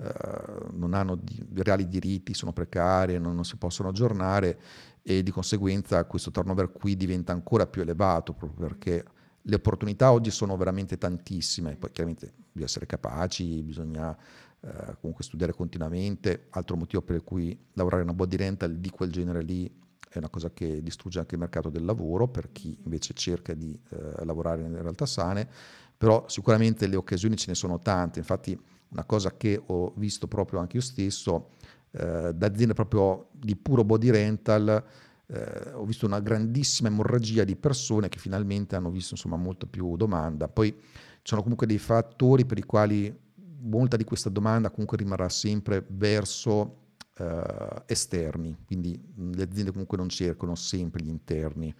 eh, 0.00 0.68
non 0.74 0.94
hanno 0.94 1.16
di, 1.16 1.44
reali 1.54 1.88
diritti, 1.88 2.32
sono 2.32 2.52
precarie, 2.52 3.18
non, 3.18 3.34
non, 3.34 3.44
si 3.44 3.56
possono 3.56 3.88
aggiornare 3.88 4.60
e 5.02 5.24
di 5.24 5.30
conseguenza 5.32 6.04
questo 6.04 6.30
turnover 6.30 6.70
qui 6.70 6.96
diventa 6.96 7.32
ancora 7.32 7.66
più 7.66 7.82
elevato 7.82 8.32
proprio 8.32 8.68
perché 8.68 9.04
le 9.42 9.54
opportunità 9.56 10.12
oggi 10.12 10.30
sono 10.30 10.56
veramente 10.56 10.98
tantissime, 10.98 11.74
poi 11.76 11.90
chiaramente 11.90 12.32
bisogna 12.36 12.66
essere 12.66 12.86
capaci, 12.86 13.62
bisogna 13.62 14.16
eh, 14.60 14.96
comunque 15.00 15.24
studiare 15.24 15.52
continuamente, 15.52 16.46
altro 16.50 16.76
motivo 16.76 17.02
per 17.02 17.24
cui 17.24 17.58
lavorare 17.72 18.02
in 18.02 18.08
una 18.08 18.16
body 18.16 18.36
rental 18.36 18.76
di 18.76 18.90
quel 18.90 19.10
genere 19.10 19.42
lì 19.42 19.66
è 20.10 20.18
una 20.18 20.28
cosa 20.28 20.50
che 20.52 20.80
distrugge 20.80 21.18
anche 21.18 21.34
il 21.34 21.40
mercato 21.40 21.70
del 21.70 21.84
lavoro 21.84 22.28
per 22.28 22.52
chi 22.52 22.78
invece 22.84 23.14
cerca 23.14 23.52
di 23.52 23.78
eh, 23.90 24.24
lavorare 24.24 24.62
in 24.62 24.80
realtà 24.80 25.06
sane, 25.06 25.48
però 25.96 26.24
sicuramente 26.28 26.86
le 26.86 26.96
occasioni 26.96 27.36
ce 27.36 27.46
ne 27.48 27.54
sono 27.54 27.80
tante, 27.80 28.20
infatti 28.20 28.58
una 28.90 29.04
cosa 29.04 29.36
che 29.36 29.60
ho 29.64 29.92
visto 29.96 30.26
proprio 30.26 30.60
anche 30.60 30.76
io 30.76 30.82
stesso, 30.82 31.50
eh, 31.90 32.32
da 32.34 32.46
aziende 32.46 32.74
proprio 32.74 33.28
di 33.32 33.56
puro 33.56 33.84
body 33.84 34.10
rental, 34.10 34.84
eh, 35.26 35.72
ho 35.72 35.84
visto 35.84 36.06
una 36.06 36.20
grandissima 36.20 36.88
emorragia 36.88 37.44
di 37.44 37.56
persone 37.56 38.08
che 38.08 38.18
finalmente 38.18 38.76
hanno 38.76 38.90
visto 38.90 39.14
insomma 39.14 39.36
molto 39.36 39.66
più 39.66 39.96
domanda. 39.96 40.48
Poi 40.48 40.72
ci 40.72 41.20
sono 41.22 41.42
comunque 41.42 41.66
dei 41.66 41.78
fattori 41.78 42.46
per 42.46 42.58
i 42.58 42.62
quali 42.62 43.14
molta 43.60 43.96
di 43.96 44.04
questa 44.04 44.30
domanda 44.30 44.70
comunque 44.70 44.96
rimarrà 44.96 45.28
sempre 45.28 45.84
verso 45.88 46.76
eh, 47.18 47.82
esterni, 47.86 48.56
quindi 48.64 48.98
le 49.16 49.42
aziende 49.42 49.72
comunque 49.72 49.96
non 49.96 50.08
cercano 50.08 50.54
sempre 50.54 51.02
gli 51.02 51.08
interni 51.08 51.74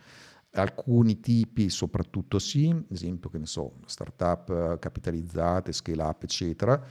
alcuni 0.53 1.21
tipi 1.21 1.69
soprattutto 1.69 2.39
sì, 2.39 2.69
ad 2.71 2.85
esempio 2.91 3.31
che 3.31 3.39
ne 3.39 3.47
so, 3.47 3.75
startup 3.87 4.79
capitalizzate, 4.79 5.73
scale 5.73 6.03
up 6.03 6.23
eccetera, 6.23 6.83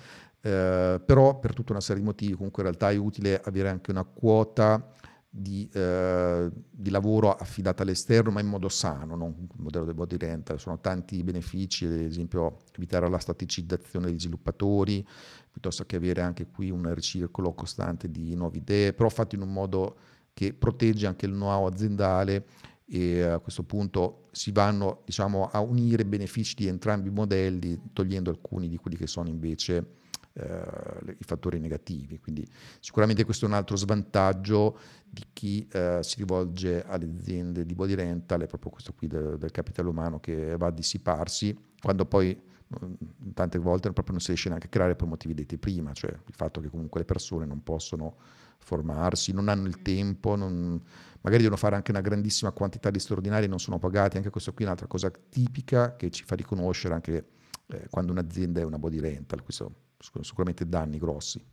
eh, 0.42 1.02
però 1.04 1.40
per 1.40 1.54
tutta 1.54 1.72
una 1.72 1.82
serie 1.82 2.02
di 2.02 2.08
motivi 2.08 2.34
comunque 2.34 2.64
in 2.64 2.70
realtà 2.70 2.92
è 2.92 2.98
utile 2.98 3.42
avere 3.44 3.70
anche 3.70 3.92
una 3.92 4.04
quota 4.04 4.94
di, 5.30 5.70
eh, 5.74 6.50
di 6.72 6.90
lavoro 6.90 7.32
affidata 7.36 7.84
all'esterno 7.84 8.32
ma 8.32 8.40
in 8.40 8.48
modo 8.48 8.70
sano, 8.70 9.16
non 9.16 9.36
il 9.38 9.62
modello 9.62 9.86
del 9.86 9.94
body 9.94 10.18
rental, 10.18 10.60
sono 10.60 10.80
tanti 10.80 11.24
benefici, 11.24 11.86
ad 11.86 11.92
esempio 11.92 12.60
evitare 12.76 13.10
la 13.10 13.20
staticizzazione 13.20 14.08
degli 14.08 14.20
sviluppatori, 14.20 15.06
piuttosto 15.52 15.86
che 15.86 15.96
avere 15.96 16.22
anche 16.22 16.48
qui 16.48 16.70
un 16.70 16.94
ricircolo 16.94 17.54
costante 17.54 18.10
di 18.10 18.36
nuove 18.36 18.58
idee, 18.58 18.94
però 18.94 19.10
fatto 19.10 19.36
in 19.36 19.42
un 19.42 19.52
modo 19.52 19.98
che 20.34 20.54
protegge 20.54 21.08
anche 21.08 21.26
il 21.26 21.34
know-how 21.34 21.66
aziendale 21.66 22.46
e 22.90 23.22
a 23.22 23.40
questo 23.40 23.64
punto 23.64 24.28
si 24.32 24.52
vanno 24.52 25.02
diciamo, 25.06 25.50
a 25.52 25.60
unire 25.60 26.06
benefici 26.06 26.56
di 26.56 26.68
entrambi 26.68 27.10
i 27.10 27.12
modelli 27.12 27.80
togliendo 27.92 28.30
alcuni 28.30 28.70
di 28.70 28.78
quelli 28.78 28.96
che 28.96 29.08
sono 29.08 29.28
invece 29.28 30.06
eh, 30.34 31.16
i 31.20 31.24
fattori 31.24 31.60
negativi. 31.60 32.20
Quindi 32.20 32.48
sicuramente 32.80 33.26
questo 33.26 33.46
è 33.46 33.48
un 33.50 33.56
altro 33.56 33.76
svantaggio 33.76 34.78
di 35.10 35.24
chi 35.34 35.68
eh, 35.72 36.00
si 36.02 36.18
rivolge 36.18 36.84
alle 36.86 37.06
aziende 37.06 37.66
di 37.66 37.76
body 37.76 37.96
rental, 37.96 38.42
è 38.42 38.48
proprio 38.48 38.72
questo 38.72 38.94
qui 38.94 39.08
del, 39.08 39.38
del 39.38 39.52
capitale 39.52 39.90
umano 39.90 40.20
che 40.20 40.56
va 40.58 40.68
a 40.68 40.72
dissiparsi 40.72 41.58
quando 41.82 42.06
poi 42.06 42.40
mm, 42.84 42.94
tante 43.34 43.58
volte 43.58 43.92
proprio 43.92 44.14
non 44.14 44.22
si 44.22 44.28
riesce 44.28 44.48
neanche 44.48 44.68
a 44.68 44.70
creare 44.70 44.96
per 44.96 45.08
motivi 45.08 45.34
detti 45.34 45.58
prima, 45.58 45.92
cioè 45.92 46.12
il 46.12 46.34
fatto 46.34 46.62
che 46.62 46.70
comunque 46.70 47.02
le 47.02 47.06
persone 47.06 47.46
non 47.46 47.64
possono 47.64 48.16
formarsi, 48.58 49.32
non 49.32 49.48
hanno 49.48 49.68
il 49.68 49.82
tempo, 49.82 50.36
non, 50.36 50.82
magari 51.22 51.44
devono 51.44 51.60
fare 51.60 51.76
anche 51.76 51.92
una 51.92 52.02
grandissima 52.02 52.52
quantità 52.52 52.90
di 52.90 53.00
straordinari 53.00 53.46
e 53.46 53.48
non 53.48 53.60
sono 53.60 53.80
pagati, 53.80 54.18
anche 54.18 54.30
questo 54.30 54.54
qui 54.54 54.64
è 54.64 54.68
un'altra 54.68 54.88
cosa 54.88 55.12
tipica 55.12 55.96
che 55.96 56.10
ci 56.10 56.24
fa 56.24 56.36
riconoscere 56.36 56.94
anche 56.94 57.28
eh, 57.68 57.88
quando 57.90 58.12
un'azienda 58.12 58.62
è 58.62 58.64
una 58.64 58.80
body 58.80 59.00
rental, 59.00 59.44
questo 59.44 59.72
sono 59.98 60.24
sicuramente 60.24 60.68
danni 60.68 60.98
grossi. 60.98 61.44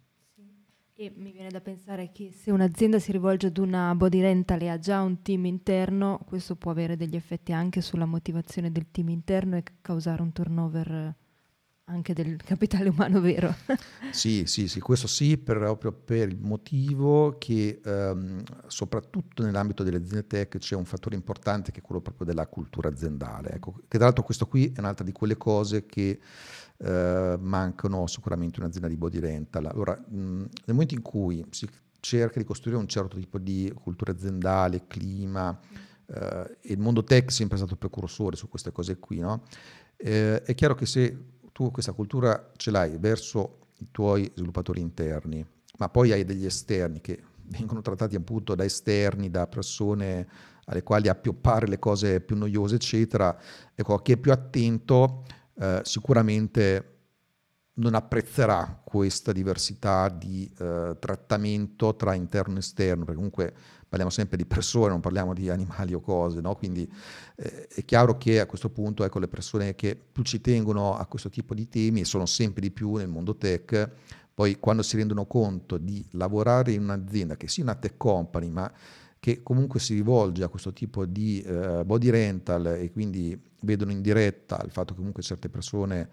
E 0.96 1.12
mi 1.16 1.32
viene 1.32 1.48
da 1.48 1.60
pensare 1.60 2.12
che 2.12 2.30
se 2.30 2.52
un'azienda 2.52 3.00
si 3.00 3.10
rivolge 3.10 3.48
ad 3.48 3.58
una 3.58 3.92
body 3.96 4.20
rental 4.20 4.62
e 4.62 4.68
ha 4.68 4.78
già 4.78 5.02
un 5.02 5.22
team 5.22 5.46
interno, 5.46 6.20
questo 6.24 6.54
può 6.54 6.70
avere 6.70 6.96
degli 6.96 7.16
effetti 7.16 7.52
anche 7.52 7.80
sulla 7.80 8.06
motivazione 8.06 8.70
del 8.70 8.92
team 8.92 9.08
interno 9.08 9.56
e 9.56 9.64
causare 9.80 10.22
un 10.22 10.30
turnover 10.30 11.16
anche 11.86 12.14
del 12.14 12.36
capitale 12.42 12.88
umano 12.88 13.20
vero. 13.20 13.54
sì, 14.10 14.44
sì, 14.46 14.68
sì, 14.68 14.80
questo 14.80 15.06
sì, 15.06 15.36
proprio 15.36 15.92
per 15.92 16.28
il 16.28 16.38
motivo 16.40 17.36
che 17.38 17.80
ehm, 17.84 18.42
soprattutto 18.66 19.42
nell'ambito 19.42 19.82
delle 19.82 19.98
aziende 19.98 20.26
tech 20.26 20.58
c'è 20.58 20.74
un 20.74 20.84
fattore 20.84 21.14
importante 21.14 21.72
che 21.72 21.80
è 21.80 21.82
quello 21.82 22.00
proprio 22.00 22.26
della 22.26 22.46
cultura 22.46 22.88
aziendale. 22.88 23.50
Ecco, 23.52 23.72
che 23.88 23.98
tra 23.98 24.06
l'altro 24.06 24.22
questo 24.22 24.46
qui 24.46 24.72
è 24.74 24.78
un'altra 24.78 25.04
di 25.04 25.12
quelle 25.12 25.36
cose 25.36 25.86
che 25.86 26.18
eh, 26.76 27.36
mancano 27.38 28.06
sicuramente 28.06 28.56
in 28.58 28.64
un'azienda 28.64 28.88
di 28.88 28.96
body 28.96 29.18
rental. 29.18 29.66
Allora, 29.66 29.94
mh, 29.94 30.16
nel 30.16 30.48
momento 30.66 30.94
in 30.94 31.02
cui 31.02 31.44
si 31.50 31.68
cerca 32.00 32.38
di 32.38 32.44
costruire 32.44 32.78
un 32.78 32.86
certo 32.86 33.16
tipo 33.16 33.38
di 33.38 33.72
cultura 33.74 34.12
aziendale, 34.12 34.86
clima, 34.86 35.58
eh, 36.06 36.58
e 36.60 36.72
il 36.72 36.78
mondo 36.78 37.02
tech 37.02 37.28
è 37.28 37.30
sempre 37.30 37.56
stato 37.56 37.76
precursore 37.76 38.36
su 38.36 38.48
queste 38.48 38.72
cose 38.72 38.98
qui, 38.98 39.20
no? 39.20 39.44
eh, 39.96 40.42
è 40.42 40.54
chiaro 40.54 40.74
che 40.74 40.86
se 40.86 41.16
tu 41.54 41.70
questa 41.70 41.92
cultura 41.92 42.50
ce 42.56 42.72
l'hai 42.72 42.98
verso 42.98 43.68
i 43.78 43.88
tuoi 43.92 44.28
sviluppatori 44.34 44.80
interni, 44.80 45.46
ma 45.78 45.88
poi 45.88 46.10
hai 46.10 46.24
degli 46.24 46.44
esterni 46.44 47.00
che 47.00 47.22
vengono 47.46 47.80
trattati 47.80 48.16
appunto 48.16 48.56
da 48.56 48.64
esterni, 48.64 49.30
da 49.30 49.46
persone 49.46 50.26
alle 50.64 50.82
quali 50.82 51.08
appioppare 51.08 51.68
le 51.68 51.78
cose 51.78 52.20
più 52.20 52.36
noiose, 52.36 52.74
eccetera. 52.74 53.38
Ecco, 53.72 53.98
chi 53.98 54.12
è 54.12 54.16
più 54.16 54.32
attento 54.32 55.22
eh, 55.60 55.80
sicuramente 55.84 56.93
non 57.74 57.94
apprezzerà 57.94 58.80
questa 58.84 59.32
diversità 59.32 60.08
di 60.08 60.50
eh, 60.58 60.96
trattamento 60.98 61.96
tra 61.96 62.14
interno 62.14 62.56
e 62.56 62.58
esterno, 62.58 63.04
perché 63.04 63.16
comunque 63.16 63.54
parliamo 63.88 64.10
sempre 64.10 64.36
di 64.36 64.44
persone, 64.44 64.90
non 64.90 65.00
parliamo 65.00 65.34
di 65.34 65.48
animali 65.48 65.94
o 65.94 66.00
cose, 66.00 66.40
no? 66.40 66.54
quindi 66.54 66.88
eh, 67.36 67.66
è 67.68 67.84
chiaro 67.84 68.16
che 68.16 68.40
a 68.40 68.46
questo 68.46 68.70
punto 68.70 69.04
ecco, 69.04 69.18
le 69.18 69.28
persone 69.28 69.74
che 69.74 69.96
più 69.96 70.22
ci 70.22 70.40
tengono 70.40 70.96
a 70.96 71.06
questo 71.06 71.30
tipo 71.30 71.54
di 71.54 71.68
temi, 71.68 72.00
e 72.00 72.04
sono 72.04 72.26
sempre 72.26 72.60
di 72.60 72.70
più 72.70 72.94
nel 72.94 73.08
mondo 73.08 73.36
tech, 73.36 73.90
poi 74.34 74.58
quando 74.58 74.82
si 74.82 74.96
rendono 74.96 75.26
conto 75.26 75.76
di 75.76 76.04
lavorare 76.12 76.72
in 76.72 76.82
un'azienda 76.82 77.36
che 77.36 77.48
sia 77.48 77.62
una 77.62 77.76
tech 77.76 77.96
company, 77.96 78.48
ma 78.50 78.72
che 79.18 79.42
comunque 79.42 79.80
si 79.80 79.94
rivolge 79.94 80.44
a 80.44 80.48
questo 80.48 80.72
tipo 80.72 81.06
di 81.06 81.42
uh, 81.46 81.82
body 81.84 82.10
rental 82.10 82.66
e 82.66 82.92
quindi 82.92 83.40
vedono 83.60 83.90
in 83.90 84.02
diretta 84.02 84.60
il 84.62 84.70
fatto 84.70 84.92
che 84.92 84.98
comunque 84.98 85.22
certe 85.22 85.48
persone 85.48 86.10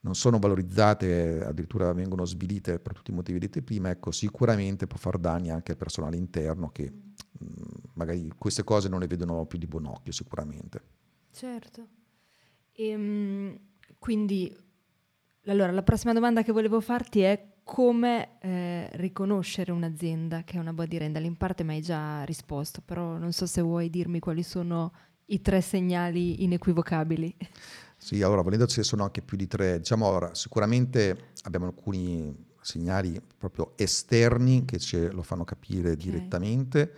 non 0.00 0.14
sono 0.14 0.38
valorizzate, 0.38 1.44
addirittura 1.44 1.92
vengono 1.92 2.24
svilite 2.24 2.78
per 2.78 2.94
tutti 2.94 3.10
i 3.10 3.14
motivi 3.14 3.38
detti 3.38 3.62
prima, 3.62 3.90
ecco, 3.90 4.10
sicuramente 4.12 4.86
può 4.86 4.98
far 4.98 5.18
danni 5.18 5.50
anche 5.50 5.72
al 5.72 5.78
personale 5.78 6.16
interno 6.16 6.70
che 6.70 6.90
mh, 6.90 7.44
mm, 7.44 7.50
magari 7.94 8.32
queste 8.36 8.64
cose 8.64 8.88
non 8.88 9.00
le 9.00 9.06
vedono 9.06 9.44
più 9.46 9.58
di 9.58 9.66
buon 9.66 9.86
occhio 9.86 10.12
sicuramente. 10.12 10.82
Certo. 11.32 11.86
E, 12.72 12.88
ehm, 12.88 13.58
quindi, 13.98 14.56
allora, 15.46 15.70
la 15.70 15.82
prossima 15.82 16.12
domanda 16.12 16.42
che 16.42 16.52
volevo 16.52 16.80
farti 16.80 17.20
è 17.20 17.48
come 17.62 18.38
eh, 18.40 18.88
riconoscere 18.94 19.70
un'azienda 19.70 20.42
che 20.42 20.56
è 20.56 20.60
una 20.60 20.72
body 20.72 20.96
rental. 20.96 21.24
In 21.24 21.36
parte 21.36 21.62
mi 21.62 21.74
hai 21.74 21.82
già 21.82 22.24
risposto, 22.24 22.80
però 22.84 23.16
non 23.16 23.32
so 23.32 23.46
se 23.46 23.60
vuoi 23.60 23.90
dirmi 23.90 24.18
quali 24.18 24.42
sono 24.42 24.92
i 25.26 25.40
tre 25.40 25.60
segnali 25.60 26.42
inequivocabili. 26.42 27.36
Sì, 28.02 28.22
allora 28.22 28.40
volendo 28.40 28.66
ce 28.66 28.78
ne 28.78 28.84
sono 28.84 29.02
anche 29.02 29.20
più 29.20 29.36
di 29.36 29.46
tre. 29.46 29.76
Diciamo 29.78 30.06
ora, 30.06 30.34
sicuramente 30.34 31.32
abbiamo 31.42 31.66
alcuni 31.66 32.34
segnali 32.62 33.20
proprio 33.36 33.74
esterni 33.76 34.64
che 34.64 34.78
ce 34.78 35.10
lo 35.10 35.22
fanno 35.22 35.44
capire 35.44 35.92
okay. 35.92 36.02
direttamente. 36.02 36.94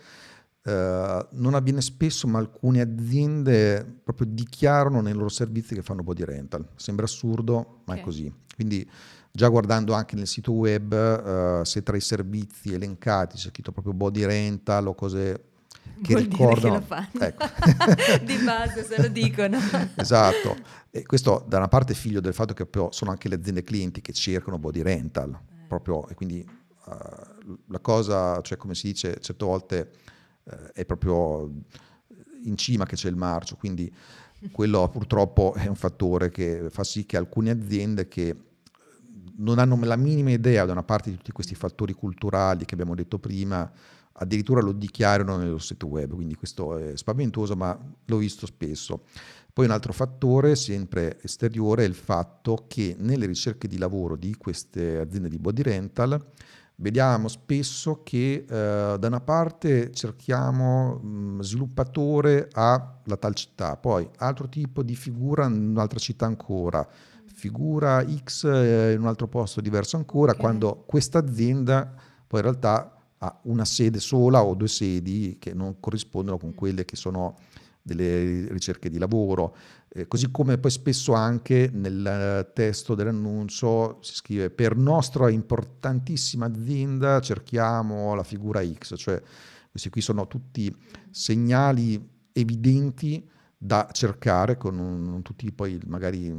Uh, 0.63 1.27
non 1.31 1.55
avviene 1.55 1.81
spesso, 1.81 2.25
ma 2.25 2.39
alcune 2.39 2.79
aziende 2.79 3.85
proprio 4.01 4.27
dichiarano 4.29 5.01
nei 5.01 5.11
loro 5.11 5.27
servizi 5.27 5.75
che 5.75 5.81
fanno 5.81 6.03
body 6.03 6.23
rental. 6.23 6.65
Sembra 6.77 7.03
assurdo, 7.03 7.81
ma 7.83 7.93
okay. 7.93 7.99
è 7.99 8.01
così. 8.01 8.33
Quindi 8.55 8.89
già 9.29 9.49
guardando 9.49 9.91
anche 9.91 10.15
nel 10.15 10.27
sito 10.27 10.53
web, 10.53 11.59
uh, 11.59 11.65
se 11.65 11.83
tra 11.83 11.97
i 11.97 12.01
servizi 12.01 12.73
elencati 12.73 13.35
c'è 13.35 13.49
scritto 13.49 13.73
proprio 13.73 13.93
body 13.93 14.23
rental 14.23 14.87
o 14.87 14.95
cose 14.95 15.51
che 16.03 16.13
Vuol 16.13 16.25
ricordano. 16.25 16.79
Che 16.79 16.85
fanno. 16.85 17.09
Ecco. 17.19 17.45
Di 18.23 18.37
base 18.43 18.83
se 18.83 19.01
lo 19.01 19.07
dicono. 19.07 19.57
esatto. 19.95 20.55
E 20.91 21.03
questo 21.05 21.43
da 21.47 21.57
una 21.57 21.67
parte 21.67 21.93
è 21.93 21.95
figlio 21.95 22.19
del 22.19 22.33
fatto 22.33 22.53
che 22.53 22.67
sono 22.91 23.09
anche 23.09 23.29
le 23.29 23.35
aziende 23.35 23.63
clienti 23.63 24.01
che 24.01 24.13
cercano 24.13 24.59
body 24.59 24.81
rental, 24.81 25.31
eh. 25.31 25.65
proprio, 25.67 26.07
e 26.07 26.13
quindi 26.13 26.45
uh, 26.85 27.57
la 27.67 27.79
cosa, 27.79 28.39
cioè 28.41 28.57
come 28.57 28.75
si 28.75 28.87
dice, 28.87 29.17
certe 29.19 29.45
volte 29.45 29.91
uh, 30.43 30.51
è 30.73 30.85
proprio 30.85 31.51
in 32.43 32.57
cima 32.57 32.85
che 32.85 32.95
c'è 32.95 33.09
il 33.09 33.15
marcio, 33.15 33.55
quindi 33.55 33.91
quello 34.51 34.87
purtroppo 34.89 35.53
è 35.53 35.67
un 35.67 35.75
fattore 35.75 36.29
che 36.29 36.67
fa 36.69 36.83
sì 36.83 37.05
che 37.05 37.15
alcune 37.15 37.49
aziende 37.49 38.07
che 38.07 38.35
non 39.37 39.57
hanno 39.57 39.79
la 39.81 39.95
minima 39.95 40.31
idea 40.31 40.65
da 40.65 40.73
una 40.73 40.83
parte 40.83 41.09
di 41.09 41.17
tutti 41.17 41.31
questi 41.31 41.55
fattori 41.55 41.93
culturali 41.93 42.65
che 42.65 42.73
abbiamo 42.73 42.93
detto 42.93 43.17
prima, 43.19 43.69
addirittura 44.13 44.61
lo 44.61 44.71
dichiarano 44.71 45.37
nel 45.37 45.59
sito 45.59 45.87
web, 45.87 46.13
quindi 46.13 46.35
questo 46.35 46.77
è 46.77 46.95
spaventoso, 46.95 47.55
ma 47.55 47.77
l'ho 48.05 48.17
visto 48.17 48.45
spesso. 48.45 49.03
Poi 49.51 49.65
un 49.65 49.71
altro 49.71 49.93
fattore, 49.93 50.55
sempre 50.55 51.19
esteriore, 51.21 51.83
è 51.83 51.87
il 51.87 51.93
fatto 51.93 52.65
che 52.67 52.95
nelle 52.97 53.25
ricerche 53.25 53.67
di 53.67 53.77
lavoro 53.77 54.15
di 54.15 54.35
queste 54.35 54.97
aziende 54.97 55.29
di 55.29 55.37
body 55.37 55.61
rental 55.61 56.25
vediamo 56.77 57.27
spesso 57.27 58.01
che 58.03 58.45
eh, 58.47 58.97
da 58.97 59.07
una 59.07 59.21
parte 59.21 59.91
cerchiamo 59.91 60.95
mh, 60.95 61.41
sviluppatore 61.41 62.49
a 62.53 62.99
la 63.03 63.17
tal 63.17 63.35
città, 63.35 63.77
poi 63.77 64.09
altro 64.17 64.49
tipo 64.49 64.81
di 64.81 64.95
figura 64.95 65.45
in 65.45 65.69
un'altra 65.69 65.99
città 65.99 66.25
ancora, 66.25 66.85
figura 67.25 68.03
X 68.03 68.43
in 68.45 68.97
un 68.99 69.07
altro 69.07 69.27
posto 69.27 69.61
diverso 69.61 69.97
ancora, 69.97 70.31
okay. 70.31 70.41
quando 70.41 70.83
questa 70.87 71.19
azienda 71.19 71.93
poi 72.25 72.39
in 72.39 72.45
realtà 72.47 72.92
ha 73.23 73.39
una 73.43 73.65
sede 73.65 73.99
sola 73.99 74.43
o 74.43 74.53
due 74.53 74.67
sedi 74.67 75.37
che 75.39 75.53
non 75.53 75.79
corrispondono 75.79 76.37
con 76.37 76.53
quelle 76.53 76.83
che 76.83 76.97
sono 76.97 77.37
delle 77.81 78.47
ricerche 78.49 78.89
di 78.89 78.97
lavoro, 78.97 79.55
eh, 79.89 80.07
così 80.07 80.31
come 80.31 80.57
poi 80.57 80.71
spesso 80.71 81.13
anche 81.13 81.69
nel 81.71 82.51
testo 82.53 82.95
dell'annuncio 82.95 83.99
si 84.01 84.15
scrive 84.15 84.49
per 84.49 84.75
nostra 84.77 85.29
importantissima 85.29 86.45
azienda 86.45 87.19
cerchiamo 87.19 88.13
la 88.15 88.23
figura 88.23 88.65
X, 88.65 88.93
cioè 88.97 89.21
questi 89.69 89.89
qui 89.89 90.01
sono 90.01 90.27
tutti 90.27 90.73
segnali 91.09 92.09
evidenti 92.31 93.29
da 93.57 93.87
cercare, 93.91 94.57
con 94.57 94.77
un, 94.77 95.21
tutti 95.21 95.51
poi 95.51 95.79
magari 95.85 96.31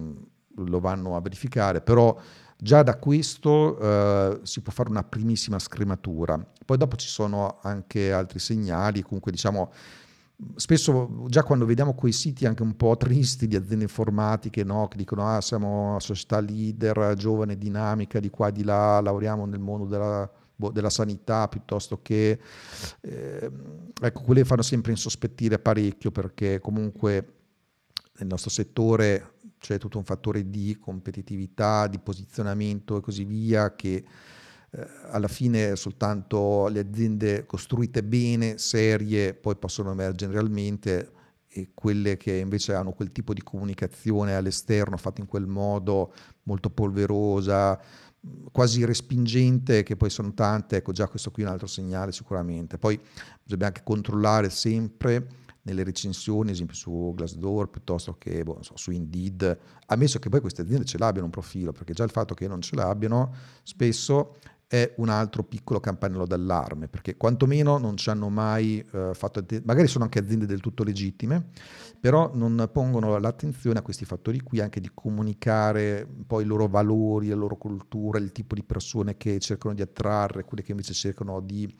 lo 0.56 0.80
vanno 0.80 1.16
a 1.16 1.20
verificare, 1.20 1.80
però 1.80 2.16
Già 2.56 2.82
da 2.82 2.96
questo 2.96 3.78
eh, 3.78 4.40
si 4.42 4.60
può 4.60 4.72
fare 4.72 4.88
una 4.90 5.02
primissima 5.04 5.58
scrematura. 5.58 6.38
Poi 6.64 6.76
dopo 6.76 6.96
ci 6.96 7.08
sono 7.08 7.58
anche 7.62 8.12
altri 8.12 8.38
segnali, 8.38 9.02
comunque 9.02 9.32
diciamo 9.32 9.72
spesso 10.56 11.24
già 11.28 11.44
quando 11.44 11.64
vediamo 11.64 11.94
quei 11.94 12.12
siti 12.12 12.44
anche 12.44 12.62
un 12.62 12.76
po' 12.76 12.96
tristi 12.96 13.46
di 13.46 13.54
aziende 13.54 13.84
informatiche 13.84 14.64
no? 14.64 14.88
che 14.88 14.96
dicono 14.96 15.28
ah 15.28 15.40
siamo 15.40 15.90
una 15.90 16.00
società 16.00 16.40
leader, 16.40 17.14
giovane, 17.16 17.56
dinamica, 17.56 18.18
di 18.18 18.30
qua 18.30 18.48
e 18.48 18.52
di 18.52 18.64
là, 18.64 19.00
lavoriamo 19.00 19.46
nel 19.46 19.60
mondo 19.60 19.86
della, 19.86 20.28
boh, 20.54 20.70
della 20.70 20.90
sanità 20.90 21.48
piuttosto 21.48 22.00
che... 22.02 22.38
Eh, 23.00 23.50
ecco, 24.00 24.22
quelle 24.22 24.44
fanno 24.44 24.62
sempre 24.62 24.92
insospettire 24.92 25.58
parecchio 25.58 26.10
perché 26.10 26.60
comunque 26.60 27.32
nel 28.18 28.28
nostro 28.28 28.50
settore 28.50 29.32
c'è 29.64 29.78
tutto 29.78 29.96
un 29.96 30.04
fattore 30.04 30.50
di 30.50 30.76
competitività, 30.78 31.86
di 31.86 31.98
posizionamento 31.98 32.98
e 32.98 33.00
così 33.00 33.24
via 33.24 33.74
che 33.74 34.04
eh, 34.70 34.86
alla 35.08 35.26
fine 35.26 35.74
soltanto 35.74 36.68
le 36.68 36.80
aziende 36.80 37.46
costruite 37.46 38.04
bene, 38.04 38.58
serie, 38.58 39.32
poi 39.32 39.56
possono 39.56 39.92
emergere 39.92 40.32
realmente 40.32 41.12
e 41.48 41.70
quelle 41.72 42.18
che 42.18 42.34
invece 42.34 42.74
hanno 42.74 42.92
quel 42.92 43.10
tipo 43.10 43.32
di 43.32 43.42
comunicazione 43.42 44.34
all'esterno 44.34 44.98
fatta 44.98 45.22
in 45.22 45.26
quel 45.26 45.46
modo 45.46 46.12
molto 46.42 46.68
polverosa, 46.68 47.80
quasi 48.52 48.84
respingente, 48.84 49.82
che 49.82 49.96
poi 49.96 50.10
sono 50.10 50.34
tante, 50.34 50.76
ecco 50.76 50.92
già 50.92 51.08
questo 51.08 51.30
qui 51.30 51.42
è 51.42 51.46
un 51.46 51.52
altro 51.52 51.68
segnale 51.68 52.12
sicuramente. 52.12 52.76
Poi 52.76 53.00
bisogna 53.42 53.68
anche 53.68 53.80
controllare 53.82 54.50
sempre 54.50 55.26
nelle 55.64 55.84
recensioni, 55.84 56.48
ad 56.48 56.54
esempio 56.54 56.74
su 56.74 57.12
Glassdoor 57.14 57.68
piuttosto 57.68 58.16
che 58.18 58.42
boh, 58.42 58.62
so, 58.62 58.76
su 58.76 58.90
Indeed, 58.90 59.58
ammesso 59.86 60.18
che 60.18 60.28
poi 60.28 60.40
queste 60.40 60.62
aziende 60.62 60.84
ce 60.84 60.98
l'abbiano 60.98 61.26
un 61.26 61.32
profilo, 61.32 61.72
perché 61.72 61.92
già 61.92 62.04
il 62.04 62.10
fatto 62.10 62.34
che 62.34 62.46
non 62.48 62.60
ce 62.60 62.76
l'abbiano 62.76 63.34
spesso 63.62 64.36
è 64.66 64.94
un 64.96 65.08
altro 65.08 65.44
piccolo 65.44 65.78
campanello 65.78 66.26
d'allarme, 66.26 66.88
perché 66.88 67.16
quantomeno 67.16 67.78
non 67.78 67.96
ci 67.96 68.10
hanno 68.10 68.28
mai 68.28 68.84
eh, 68.92 69.10
fatto, 69.14 69.44
magari 69.64 69.86
sono 69.86 70.04
anche 70.04 70.18
aziende 70.18 70.46
del 70.46 70.60
tutto 70.60 70.82
legittime, 70.82 71.50
però 72.00 72.30
non 72.34 72.68
pongono 72.72 73.16
l'attenzione 73.18 73.78
a 73.78 73.82
questi 73.82 74.04
fattori 74.04 74.40
qui, 74.40 74.60
anche 74.60 74.80
di 74.80 74.90
comunicare 74.92 76.08
poi 76.26 76.42
i 76.42 76.46
loro 76.46 76.66
valori, 76.66 77.28
la 77.28 77.36
loro 77.36 77.56
cultura, 77.56 78.18
il 78.18 78.32
tipo 78.32 78.54
di 78.54 78.64
persone 78.64 79.16
che 79.16 79.38
cercano 79.38 79.74
di 79.74 79.82
attrarre, 79.82 80.44
quelle 80.44 80.62
che 80.62 80.72
invece 80.72 80.92
cercano 80.92 81.40
di 81.40 81.72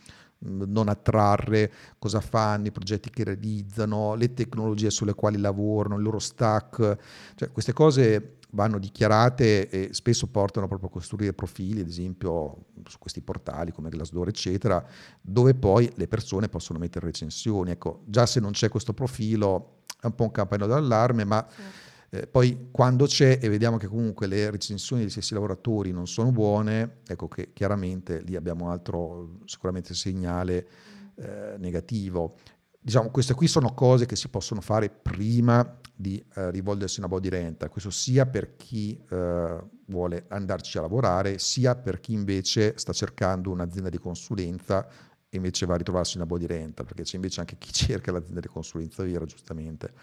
non 0.45 0.89
attrarre, 0.89 1.73
cosa 1.99 2.21
fanno, 2.21 2.67
i 2.67 2.73
progetti 2.73 3.11
che 3.11 3.25
realizzano, 3.25 4.15
le 4.15 4.35
tecnologie 4.35 4.91
sulle 4.91 5.15
quali 5.15 5.39
lavorano, 5.39 5.97
il 5.97 6.03
loro 6.03 6.19
stack, 6.19 6.99
cioè 7.35 7.51
queste 7.51 7.73
cose 7.73 8.39
vanno 8.51 8.79
dichiarate 8.79 9.69
e 9.69 9.89
spesso 9.93 10.29
portano 10.29 10.69
proprio 10.69 10.89
a 10.89 10.93
costruire 10.93 11.33
profili, 11.33 11.81
ad 11.81 11.89
esempio 11.89 12.67
su 12.87 12.99
questi 12.99 13.21
portali 13.21 13.73
come 13.73 13.91
Glassdoor, 13.91 14.29
eccetera, 14.29 14.85
dove 15.21 15.55
poi 15.55 15.91
le 15.97 16.07
persone 16.09 16.49
possono 16.49 16.79
mettere 16.79 17.07
recensioni. 17.07 17.73
Ecco, 17.73 18.03
già 18.07 18.27
se 18.27 18.41
non 18.41 18.53
c'è 18.53 18.69
questo 18.69 18.95
profilo 18.95 19.83
è 20.01 20.07
un 20.07 20.15
po' 20.15 20.25
un 20.25 20.31
campanello 20.31 20.69
d'allarme, 20.69 21.25
ma 21.25 21.45
certo. 21.49 21.93
Eh, 22.15 22.29
poi 22.29 22.69
quando 22.71 23.07
c'è 23.07 23.41
e 23.43 23.49
vediamo 23.49 23.77
che 23.77 23.89
comunque 23.89 24.29
le 24.29 24.49
recensioni 24.49 25.03
degli 25.03 25.11
stessi 25.11 25.35
lavoratori 25.35 25.91
non 25.91 26.07
sono 26.07 26.31
buone, 26.31 26.99
ecco 27.09 27.27
che 27.27 27.53
chiaramente 27.53 28.21
lì 28.21 28.37
abbiamo 28.37 28.71
altro 28.71 29.41
sicuramente 29.47 29.95
segnale 29.95 30.69
eh, 31.17 31.57
negativo. 31.59 32.37
Diciamo, 32.79 33.11
queste 33.11 33.35
qui 33.35 33.49
sono 33.49 33.75
cose 33.75 34.07
che 34.07 34.15
si 34.15 34.29
possono 34.29 34.61
fare 34.61 34.91
prima 34.91 35.81
di 35.93 36.25
eh, 36.35 36.53
rivolgersi 36.53 37.01
a 37.01 37.07
una 37.07 37.15
body 37.15 37.29
rental, 37.31 37.69
questo 37.69 37.91
sia 37.91 38.27
per 38.27 38.55
chi 38.55 38.97
eh, 39.11 39.65
vuole 39.87 40.27
andarci 40.29 40.79
a 40.79 40.83
lavorare, 40.83 41.39
sia 41.39 41.75
per 41.75 41.99
chi 41.99 42.13
invece 42.13 42.75
sta 42.77 42.93
cercando 42.93 43.51
un'azienda 43.51 43.89
di 43.89 43.99
consulenza 43.99 44.87
e 45.29 45.37
invece 45.37 45.67
va 45.67 45.75
a 45.75 45.79
ritrovarsi 45.79 46.17
una 46.17 46.27
body 46.27 46.47
rental, 46.47 46.87
perché 46.87 47.03
c'è 47.03 47.17
invece 47.17 47.41
anche 47.41 47.57
chi 47.59 47.73
cerca 47.75 48.13
l'azienda 48.13 48.39
di 48.39 48.49
consulenza 48.49 49.03
vera, 49.03 49.25
giustamente. 49.25 49.95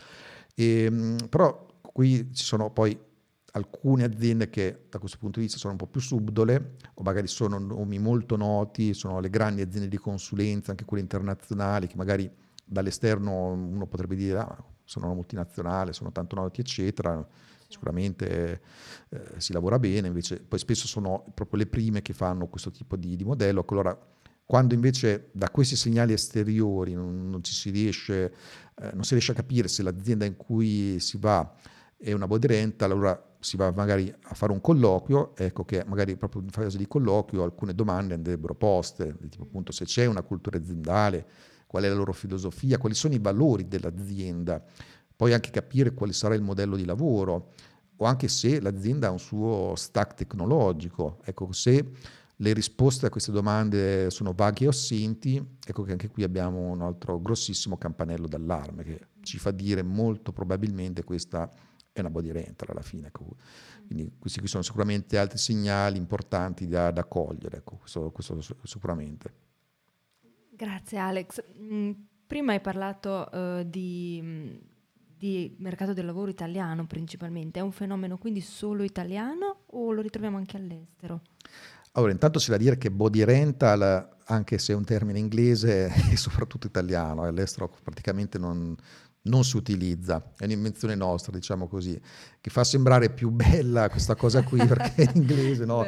E, 0.56 0.84
ehm, 0.84 1.28
però 1.30 1.70
qui 1.92 2.34
ci 2.34 2.44
sono 2.44 2.72
poi 2.72 2.98
alcune 3.54 4.04
aziende 4.04 4.50
che 4.50 4.86
da 4.90 5.00
questo 5.00 5.18
punto 5.18 5.40
di 5.40 5.46
vista 5.46 5.60
sono 5.60 5.74
un 5.74 5.78
po' 5.80 5.88
più 5.88 6.00
subdole 6.00 6.76
o 6.94 7.04
magari 7.04 7.28
sono 7.28 7.58
nomi 7.58 8.00
molto 8.00 8.38
noti, 8.38 8.94
sono 8.94 9.20
le 9.20 9.30
grandi 9.30 9.62
aziende 9.62 9.90
di 9.90 9.98
consulenza, 9.98 10.72
anche 10.72 10.86
quelle 10.86 11.04
internazionali, 11.04 11.88
che 11.88 11.98
magari 11.98 12.32
dall'esterno 12.66 13.52
uno 13.52 13.88
potrebbe 13.88 14.16
dire 14.16 14.38
ah, 14.38 14.64
sono 14.84 15.08
una 15.08 15.16
multinazionale, 15.16 15.94
sono 15.94 16.12
tanto 16.12 16.36
noti, 16.36 16.62
eccetera, 16.62 17.26
sicuramente 17.68 18.62
eh, 19.10 19.22
si 19.38 19.54
lavora 19.54 19.80
bene, 19.80 20.08
invece 20.08 20.40
poi 20.40 20.60
spesso 20.60 20.88
sono 20.88 21.26
proprio 21.34 21.60
le 21.60 21.68
prime 21.68 22.02
che 22.02 22.14
fanno 22.14 22.48
questo 22.48 22.72
tipo 22.72 22.96
di, 22.96 23.16
di 23.16 23.24
modello. 23.24 23.66
Allora, 23.68 23.98
quando 24.46 24.74
invece 24.74 25.30
da 25.32 25.50
questi 25.50 25.76
segnali 25.76 26.14
esteriori 26.14 26.94
non, 26.94 27.30
non 27.30 27.44
si 27.44 27.70
riesce, 27.70 28.34
eh, 28.76 28.92
non 28.94 29.04
si 29.04 29.12
riesce 29.12 29.32
a 29.32 29.36
capire 29.36 29.68
se 29.68 29.84
l'azienda 29.84 30.26
in 30.26 30.36
cui 30.36 31.00
si 31.00 31.18
va 31.18 31.54
è 32.02 32.12
una 32.14 32.28
body 32.28 32.48
rental, 32.48 32.92
allora 32.92 33.36
si 33.40 33.58
va 33.58 33.72
magari 33.72 34.14
a 34.24 34.34
fare 34.34 34.52
un 34.52 34.62
colloquio, 34.62 35.36
ecco 35.36 35.64
che 35.66 35.84
magari 35.86 36.16
proprio 36.16 36.42
in 36.42 36.50
fase 36.50 36.78
di 36.78 36.88
colloquio 36.88 37.44
alcune 37.44 37.74
domande 37.74 38.14
andrebbero 38.14 38.56
poste, 38.56 39.16
tipo 39.30 39.44
appunto 39.44 39.72
se 39.72 39.86
c'è 39.86 40.06
una 40.06 40.22
cultura 40.22 40.58
aziendale, 40.58 41.28
qual 41.68 41.84
è 41.84 41.88
la 41.88 41.96
loro 41.96 42.14
filosofia, 42.14 42.78
quali 42.78 42.96
sono 42.96 43.14
i 43.14 43.20
valori 43.20 43.68
dell'azienda, 43.68 44.64
poi 45.16 45.34
anche 45.34 45.52
capire 45.52 45.94
quale 45.94 46.14
sarà 46.14 46.34
il 46.34 46.42
modello 46.42 46.76
di 46.76 46.86
lavoro 46.86 47.52
o 47.98 48.06
anche 48.06 48.28
se 48.28 48.60
l'azienda 48.60 49.08
ha 49.08 49.12
un 49.12 49.20
suo 49.20 49.74
stack 49.76 50.16
tecnologico. 50.16 51.20
Ecco, 51.24 51.52
se 51.52 51.92
le 52.36 52.54
risposte 52.54 53.06
a 53.06 53.10
queste 53.10 53.32
domande 53.32 54.10
sono 54.10 54.34
vaghe 54.36 54.66
o 54.66 54.70
assenti, 54.70 55.44
ecco 55.64 55.84
che 55.84 55.92
anche 55.92 56.10
qui 56.10 56.24
abbiamo 56.24 56.72
un 56.72 56.82
altro 56.82 57.22
grossissimo 57.22 57.78
campanello 57.78 58.28
d'allarme 58.28 58.84
che 58.84 59.00
ci 59.22 59.38
fa 59.38 59.52
dire 59.52 59.84
molto 59.84 60.32
probabilmente 60.32 61.04
questa 61.04 61.50
è 61.94 62.00
una 62.00 62.10
body 62.10 62.32
rental 62.32 62.70
alla 62.70 62.82
fine. 62.82 63.08
Ecco. 63.08 63.36
Quindi 63.86 64.14
questi 64.18 64.40
qui 64.40 64.48
sono 64.48 64.64
sicuramente 64.64 65.18
altri 65.18 65.38
segnali 65.38 65.98
importanti 65.98 66.68
da, 66.68 66.92
da 66.92 67.04
cogliere, 67.06 67.58
ecco, 67.58 67.78
questo, 67.78 68.12
questo 68.12 68.40
sicuramente. 68.64 69.34
Grazie 70.50 70.98
Alex. 70.98 71.44
Mm, 71.60 71.92
prima 72.26 72.54
hai 72.54 72.62
parlato 72.62 73.28
uh, 73.32 73.64
di, 73.64 74.62
di, 75.18 75.56
mercato 75.60 75.94
del 75.94 76.06
lavoro 76.06 76.30
italiano 76.30 76.86
principalmente, 76.86 77.60
è 77.60 77.64
un 77.64 77.72
fenomeno 77.72 78.18
quindi 78.18 78.42
solo 78.42 78.84
italiano 78.84 79.64
o 79.66 79.92
lo 79.92 80.02
ritroviamo 80.02 80.38
anche 80.38 80.58
all'estero? 80.58 81.22
Allora, 81.94 82.14
intanto 82.14 82.40
c'è 82.40 82.52
da 82.52 82.58
dire 82.58 82.78
che 82.78 82.90
body 82.90 83.24
rental, 83.26 84.18
anche 84.26 84.58
se 84.60 84.72
è 84.72 84.76
un 84.76 84.86
termine 84.86 85.20
inglese, 85.20 85.88
è 86.12 86.16
soprattutto 86.16 86.68
italiano, 86.68 87.24
all'estero 87.24 87.70
praticamente 87.84 88.38
non, 88.38 88.78
non 89.24 89.44
si 89.44 89.56
utilizza, 89.56 90.32
è 90.38 90.46
un'invenzione 90.46 90.96
nostra, 90.96 91.32
diciamo 91.32 91.68
così, 91.68 92.00
che 92.40 92.50
fa 92.50 92.64
sembrare 92.64 93.12
più 93.12 93.30
bella 93.30 93.90
questa 93.90 94.16
cosa 94.16 94.42
qui 94.42 94.64
perché 94.66 95.04
in 95.04 95.12
inglese, 95.14 95.66
no? 95.66 95.86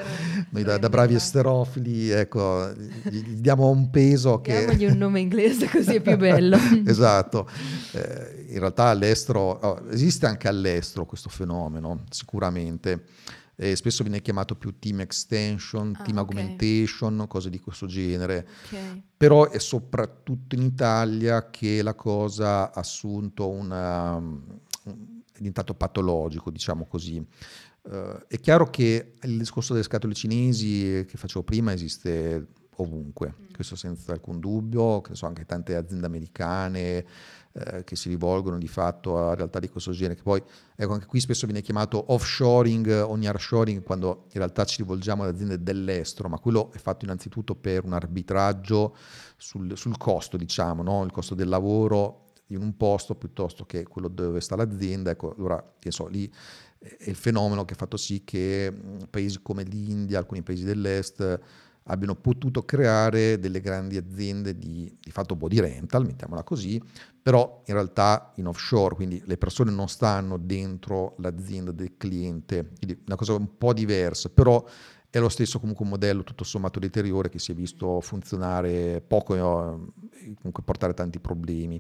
Noi 0.50 0.64
da, 0.64 0.78
da 0.78 0.90
bravi 0.90 1.16
esterofili, 1.16 2.12
ecco, 2.12 2.72
gli, 2.74 3.18
gli, 3.18 3.42
diamo 3.42 3.70
un 3.70 3.90
peso 3.90 4.42
che... 4.42 4.66
Diamogli 4.66 4.86
un 4.86 4.98
nome 4.98 5.20
inglese 5.20 5.68
così 5.68 5.96
è 5.96 6.02
più 6.02 6.16
bello. 6.18 6.58
esatto. 6.86 7.50
Eh, 7.94 8.46
in 8.50 8.60
realtà 8.60 8.86
all'estero, 8.86 9.40
oh, 9.40 9.82
esiste 9.90 10.28
anche 10.28 10.48
all'estero 10.48 11.06
questo 11.06 11.30
fenomeno, 11.30 12.04
sicuramente 12.10 13.06
eh, 13.56 13.76
spesso 13.76 14.04
viene 14.04 14.22
chiamato 14.22 14.56
più 14.56 14.80
team 14.80 15.02
extension, 15.02 15.96
ah, 15.98 16.04
team 16.04 16.18
okay. 16.18 16.36
augmentation, 16.38 17.26
cose 17.28 17.50
di 17.50 17.60
questo 17.60 17.86
genere. 17.86 18.48
Okay. 18.66 19.04
Però 19.16 19.50
è 19.50 19.60
soprattutto 19.60 20.56
in 20.56 20.64
Italia 20.64 21.50
che 21.50 21.82
la 21.82 21.94
cosa 21.94 22.72
ha 22.74 22.80
assunto 22.80 23.50
una, 23.50 24.18
è 24.18 25.38
diventato 25.38 25.74
patologico, 25.74 26.50
diciamo 26.50 26.86
così. 26.86 27.26
Uh, 27.84 28.18
è 28.28 28.40
chiaro 28.40 28.70
che 28.70 29.16
il 29.22 29.38
discorso 29.38 29.74
delle 29.74 29.84
scatole 29.84 30.14
cinesi 30.14 31.06
che 31.06 31.18
facevo 31.18 31.44
prima 31.44 31.74
esiste 31.74 32.48
ovunque, 32.78 33.36
mm. 33.40 33.54
questo 33.54 33.76
senza 33.76 34.12
alcun 34.12 34.40
dubbio, 34.40 35.02
che 35.02 35.16
so, 35.16 35.26
anche 35.26 35.46
tante 35.46 35.76
aziende 35.76 36.06
americane, 36.06 37.06
eh, 37.54 37.84
che 37.84 37.96
si 37.96 38.10
rivolgono 38.10 38.58
di 38.58 38.68
fatto 38.68 39.18
a 39.18 39.36
realtà 39.36 39.60
di 39.60 39.70
questo 39.70 39.92
genere, 39.92 40.16
che 40.16 40.24
poi 40.24 40.42
ecco, 40.76 40.94
anche 40.94 41.06
qui 41.06 41.20
spesso 41.20 41.46
viene 41.46 41.62
chiamato 41.62 42.12
offshoring 42.12 43.04
o 43.06 43.16
nearshoring 43.16 43.84
quando 43.84 44.26
in 44.32 44.40
realtà 44.40 44.66
ci 44.66 44.78
rivolgiamo 44.78 45.24
ad 45.24 45.36
aziende 45.36 45.62
dell'estero, 45.62 46.30
ma 46.30 46.40
quello 46.40 46.72
è 46.72 46.78
fatto 46.78 47.06
innanzitutto 47.06 47.56
per 47.56 47.86
un 47.86 47.94
arbitraggio 47.94 48.96
sul, 49.38 49.78
sul 49.78 49.98
costo, 49.98 50.36
diciamo, 50.36 50.82
no? 50.82 51.04
il 51.04 51.12
costo 51.12 51.36
del 51.36 51.48
lavoro 51.48 52.32
in 52.48 52.62
un 52.62 52.76
posto 52.76 53.16
piuttosto 53.16 53.66
che 53.66 53.84
quello 53.84 54.08
dove 54.08 54.42
sta 54.42 54.56
l'azienda, 54.56 55.12
ecco, 55.12 55.34
allora 55.38 55.64
so, 55.90 56.08
lì 56.08 56.32
è 56.80 57.10
il 57.10 57.16
fenomeno 57.16 57.66
che 57.66 57.74
ha 57.74 57.78
fatto 57.78 57.98
sì 57.98 58.24
che 58.24 58.74
paesi 59.10 59.42
come 59.42 59.64
l'India, 59.64 60.18
alcuni 60.18 60.42
paesi 60.42 60.64
dell'est, 60.64 61.40
abbiano 61.86 62.16
potuto 62.16 62.64
creare 62.64 63.40
delle 63.40 63.60
grandi 63.60 63.98
aziende 63.98 64.58
di, 64.58 64.96
di 65.00 65.12
fatto 65.12 65.36
body 65.36 65.60
rental, 65.60 66.06
mettiamola 66.06 66.44
così, 66.44 66.82
però 67.22 67.64
in 67.66 67.74
realtà 67.74 68.32
in 68.36 68.48
offshore, 68.48 68.96
quindi 68.96 69.22
le 69.26 69.38
persone 69.38 69.72
non 69.72 69.88
stanno 69.88 70.38
dentro 70.38 71.16
l'azienda 71.18 71.72
del 71.72 71.98
cliente, 71.98 72.72
quindi 72.78 73.02
una 73.06 73.16
cosa 73.16 73.34
un 73.34 73.58
po' 73.58 73.74
diversa, 73.74 74.30
però 74.30 74.64
è 75.10 75.20
lo 75.20 75.30
stesso 75.30 75.60
comunque 75.60 75.86
un 75.86 75.92
modello 75.92 76.24
tutto 76.24 76.44
sommato 76.44 76.80
deteriore 76.80 77.30
che 77.30 77.38
si 77.38 77.52
è 77.52 77.56
visto 77.56 78.02
funzionare 78.02 79.00
poco 79.00 79.36
e 79.36 79.40
comunque 79.40 80.64
portare 80.64 80.96
tanti 80.96 81.20
problemi. 81.20 81.80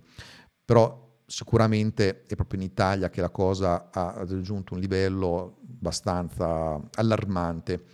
Però 0.64 1.18
sicuramente 1.26 2.24
è 2.28 2.36
proprio 2.36 2.60
in 2.60 2.66
Italia 2.66 3.10
che 3.10 3.22
la 3.22 3.32
cosa 3.32 3.90
ha 3.92 4.14
raggiunto 4.18 4.76
un 4.76 4.80
livello 4.80 5.58
abbastanza 5.68 6.80
allarmante 6.94 7.86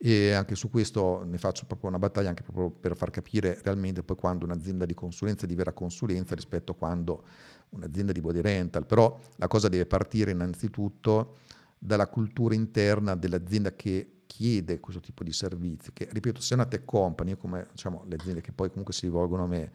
e 0.00 0.30
anche 0.30 0.54
su 0.54 0.70
questo 0.70 1.24
ne 1.24 1.38
faccio 1.38 1.66
proprio 1.66 1.88
una 1.88 1.98
battaglia 1.98 2.28
anche 2.28 2.44
proprio 2.44 2.70
per 2.70 2.96
far 2.96 3.10
capire 3.10 3.58
realmente 3.64 4.04
poi 4.04 4.16
quando 4.16 4.44
un'azienda 4.44 4.86
di 4.86 4.94
consulenza 4.94 5.44
è 5.44 5.48
di 5.48 5.56
vera 5.56 5.72
consulenza 5.72 6.36
rispetto 6.36 6.70
a 6.70 6.74
quando 6.76 7.24
un'azienda 7.70 8.12
di 8.12 8.20
body 8.20 8.40
rental, 8.40 8.86
però 8.86 9.18
la 9.36 9.48
cosa 9.48 9.68
deve 9.68 9.86
partire 9.86 10.30
innanzitutto 10.30 11.38
dalla 11.76 12.06
cultura 12.06 12.54
interna 12.54 13.16
dell'azienda 13.16 13.74
che 13.74 14.22
chiede 14.26 14.78
questo 14.78 15.00
tipo 15.00 15.24
di 15.24 15.32
servizi, 15.32 15.92
che 15.92 16.08
ripeto, 16.10 16.40
se 16.40 16.54
una 16.54 16.66
tech 16.66 16.84
company, 16.84 17.36
come 17.36 17.66
diciamo, 17.72 18.04
le 18.06 18.16
aziende 18.16 18.40
che 18.40 18.52
poi 18.52 18.68
comunque 18.68 18.94
si 18.94 19.06
rivolgono 19.06 19.44
a 19.44 19.46
me 19.46 19.72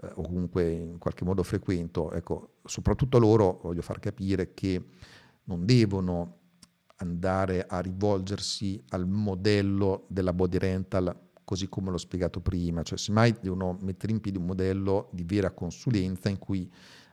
eh, 0.00 0.10
o 0.14 0.22
comunque 0.22 0.70
in 0.70 0.98
qualche 0.98 1.24
modo 1.24 1.42
frequento, 1.42 2.12
ecco, 2.12 2.58
soprattutto 2.64 3.18
loro 3.18 3.60
voglio 3.62 3.82
far 3.82 3.98
capire 3.98 4.54
che 4.54 4.82
non 5.44 5.64
devono 5.66 6.42
andare 6.96 7.66
a 7.66 7.80
rivolgersi 7.80 8.82
al 8.90 9.06
modello 9.06 10.06
della 10.08 10.32
body 10.32 10.58
rental 10.58 11.22
così 11.44 11.68
come 11.68 11.90
l'ho 11.90 11.98
spiegato 11.98 12.40
prima, 12.40 12.82
cioè 12.82 12.96
semmai 12.96 13.36
devono 13.40 13.76
mettere 13.82 14.12
in 14.12 14.20
piedi 14.20 14.38
un 14.38 14.46
modello 14.46 15.10
di 15.12 15.24
vera 15.24 15.50
consulenza 15.50 16.28
in 16.28 16.38
cui 16.38 16.70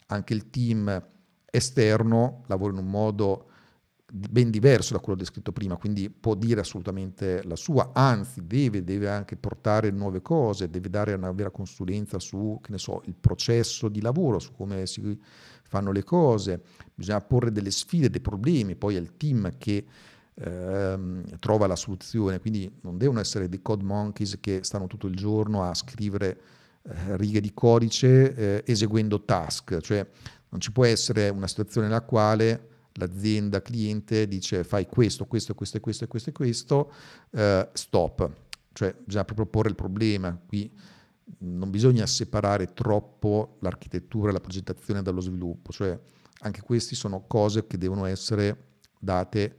anche 0.07 0.33
il 0.33 0.49
team 0.49 1.09
esterno 1.45 2.43
lavora 2.47 2.71
in 2.71 2.79
un 2.79 2.89
modo 2.89 3.47
ben 4.13 4.49
diverso 4.49 4.93
da 4.93 4.99
quello 4.99 5.17
descritto 5.17 5.53
prima, 5.53 5.77
quindi 5.77 6.09
può 6.09 6.35
dire 6.35 6.59
assolutamente 6.59 7.41
la 7.43 7.55
sua, 7.55 7.91
anzi 7.93 8.45
deve, 8.45 8.83
deve 8.83 9.09
anche 9.09 9.37
portare 9.37 9.89
nuove 9.89 10.21
cose, 10.21 10.69
deve 10.69 10.89
dare 10.89 11.13
una 11.13 11.31
vera 11.31 11.49
consulenza 11.49 12.19
su, 12.19 12.59
che 12.61 12.71
ne 12.71 12.77
so, 12.77 13.01
il 13.05 13.15
processo 13.15 13.87
di 13.87 14.01
lavoro, 14.01 14.39
su 14.39 14.51
come 14.51 14.85
si 14.85 15.17
fanno 15.71 15.93
le 15.93 16.03
cose, 16.03 16.61
bisogna 16.93 17.21
porre 17.21 17.49
delle 17.49 17.71
sfide, 17.71 18.09
dei 18.09 18.19
problemi, 18.19 18.75
poi 18.75 18.97
è 18.97 18.99
il 18.99 19.15
team 19.15 19.57
che 19.57 19.85
ehm, 20.33 21.39
trova 21.39 21.65
la 21.65 21.77
soluzione, 21.77 22.41
quindi 22.41 22.69
non 22.81 22.97
devono 22.97 23.21
essere 23.21 23.47
dei 23.47 23.61
code 23.61 23.85
monkeys 23.85 24.37
che 24.41 24.59
stanno 24.63 24.87
tutto 24.87 25.07
il 25.07 25.15
giorno 25.15 25.63
a 25.63 25.73
scrivere 25.73 26.41
eh, 26.83 27.15
righe 27.15 27.39
di 27.39 27.53
codice 27.53 28.35
eh, 28.35 28.63
eseguendo 28.65 29.23
task, 29.23 29.79
cioè 29.79 30.05
non 30.49 30.59
ci 30.59 30.73
può 30.73 30.83
essere 30.83 31.29
una 31.29 31.47
situazione 31.47 31.87
nella 31.87 32.01
quale 32.01 32.67
l'azienda 32.95 33.61
cliente 33.61 34.27
dice 34.27 34.65
fai 34.65 34.87
questo, 34.87 35.25
questo, 35.25 35.55
questo, 35.55 35.79
questo, 35.79 36.05
questo, 36.07 36.31
questo, 36.33 36.91
eh, 37.31 37.69
stop. 37.71 38.29
Cioè 38.73 38.93
bisogna 39.05 39.23
proprio 39.23 39.45
porre 39.45 39.69
il 39.69 39.75
problema. 39.75 40.37
Qui 40.45 40.69
non 41.39 41.69
bisogna 41.69 42.05
separare 42.05 42.73
troppo 42.73 43.57
l'architettura 43.59 44.29
e 44.29 44.33
la 44.33 44.39
progettazione 44.39 45.01
dallo 45.01 45.21
sviluppo, 45.21 45.71
cioè 45.71 45.99
anche 46.41 46.61
queste 46.61 46.95
sono 46.95 47.25
cose 47.27 47.67
che 47.67 47.77
devono 47.77 48.05
essere 48.05 48.69
date 48.99 49.57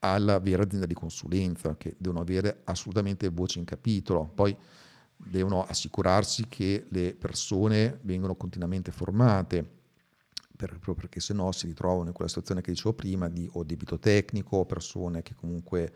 alla 0.00 0.38
vera 0.38 0.62
azienda 0.62 0.86
di 0.86 0.94
consulenza, 0.94 1.76
che 1.76 1.94
devono 1.98 2.20
avere 2.20 2.60
assolutamente 2.64 3.28
voce 3.28 3.58
in 3.58 3.64
capitolo. 3.64 4.30
Poi 4.34 4.54
devono 5.16 5.64
assicurarsi 5.64 6.46
che 6.48 6.86
le 6.90 7.14
persone 7.14 8.00
vengono 8.02 8.34
continuamente 8.34 8.92
formate, 8.92 9.82
proprio 10.56 10.94
perché 10.94 11.20
se 11.20 11.34
no 11.34 11.52
si 11.52 11.66
ritrovano 11.66 12.08
in 12.08 12.12
quella 12.12 12.28
situazione 12.28 12.60
che 12.60 12.70
dicevo 12.70 12.94
prima 12.94 13.28
di 13.28 13.48
o 13.52 13.64
debito 13.64 13.98
tecnico, 13.98 14.58
o 14.58 14.66
persone 14.66 15.22
che 15.22 15.34
comunque 15.34 15.92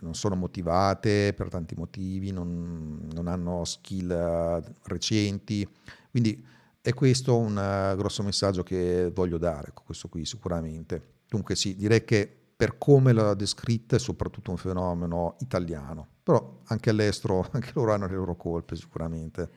non 0.00 0.14
sono 0.14 0.34
motivate 0.34 1.32
per 1.34 1.48
tanti 1.48 1.74
motivi, 1.74 2.30
non, 2.30 3.08
non 3.12 3.26
hanno 3.26 3.64
skill 3.64 4.10
uh, 4.10 4.72
recenti. 4.84 5.68
Quindi 6.10 6.44
è 6.80 6.92
questo 6.94 7.36
un 7.36 7.56
uh, 7.56 7.96
grosso 7.96 8.22
messaggio 8.22 8.62
che 8.62 9.10
voglio 9.12 9.38
dare, 9.38 9.72
questo 9.84 10.08
qui 10.08 10.24
sicuramente. 10.24 11.20
Dunque 11.28 11.54
sì, 11.56 11.76
direi 11.76 12.04
che 12.04 12.36
per 12.54 12.78
come 12.78 13.12
l'ha 13.12 13.34
descritta 13.34 13.96
è 13.96 13.98
soprattutto 13.98 14.50
un 14.50 14.56
fenomeno 14.56 15.36
italiano, 15.40 16.06
però 16.22 16.60
anche 16.66 16.90
all'estero, 16.90 17.48
anche 17.52 17.72
loro 17.74 17.92
hanno 17.92 18.06
le 18.06 18.14
loro 18.14 18.36
colpe 18.36 18.76
sicuramente. 18.76 19.50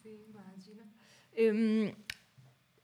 Sì, 0.00 0.16
immagino. 0.28 0.82
Ehm, 1.30 1.92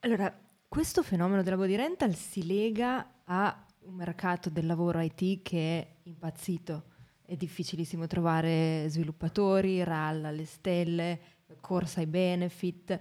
allora, 0.00 0.36
questo 0.66 1.02
fenomeno 1.02 1.42
della 1.42 1.56
body 1.56 1.76
rental 1.76 2.14
si 2.14 2.44
lega 2.44 3.22
a 3.24 3.66
un 3.84 3.94
mercato 3.94 4.50
del 4.50 4.66
lavoro 4.66 5.00
IT 5.00 5.42
che 5.42 5.80
è 5.80 5.94
impazzito. 6.04 6.84
È 7.24 7.36
difficilissimo 7.36 8.06
trovare 8.06 8.86
sviluppatori, 8.88 9.82
RAL 9.82 10.24
alle 10.24 10.44
stelle, 10.44 11.20
corsa 11.60 12.00
ai 12.00 12.06
benefit. 12.06 12.98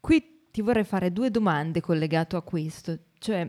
Qui 0.00 0.48
ti 0.50 0.62
vorrei 0.62 0.84
fare 0.84 1.12
due 1.12 1.30
domande 1.30 1.80
collegate 1.80 2.36
a 2.36 2.42
questo, 2.42 2.98
cioè 3.18 3.48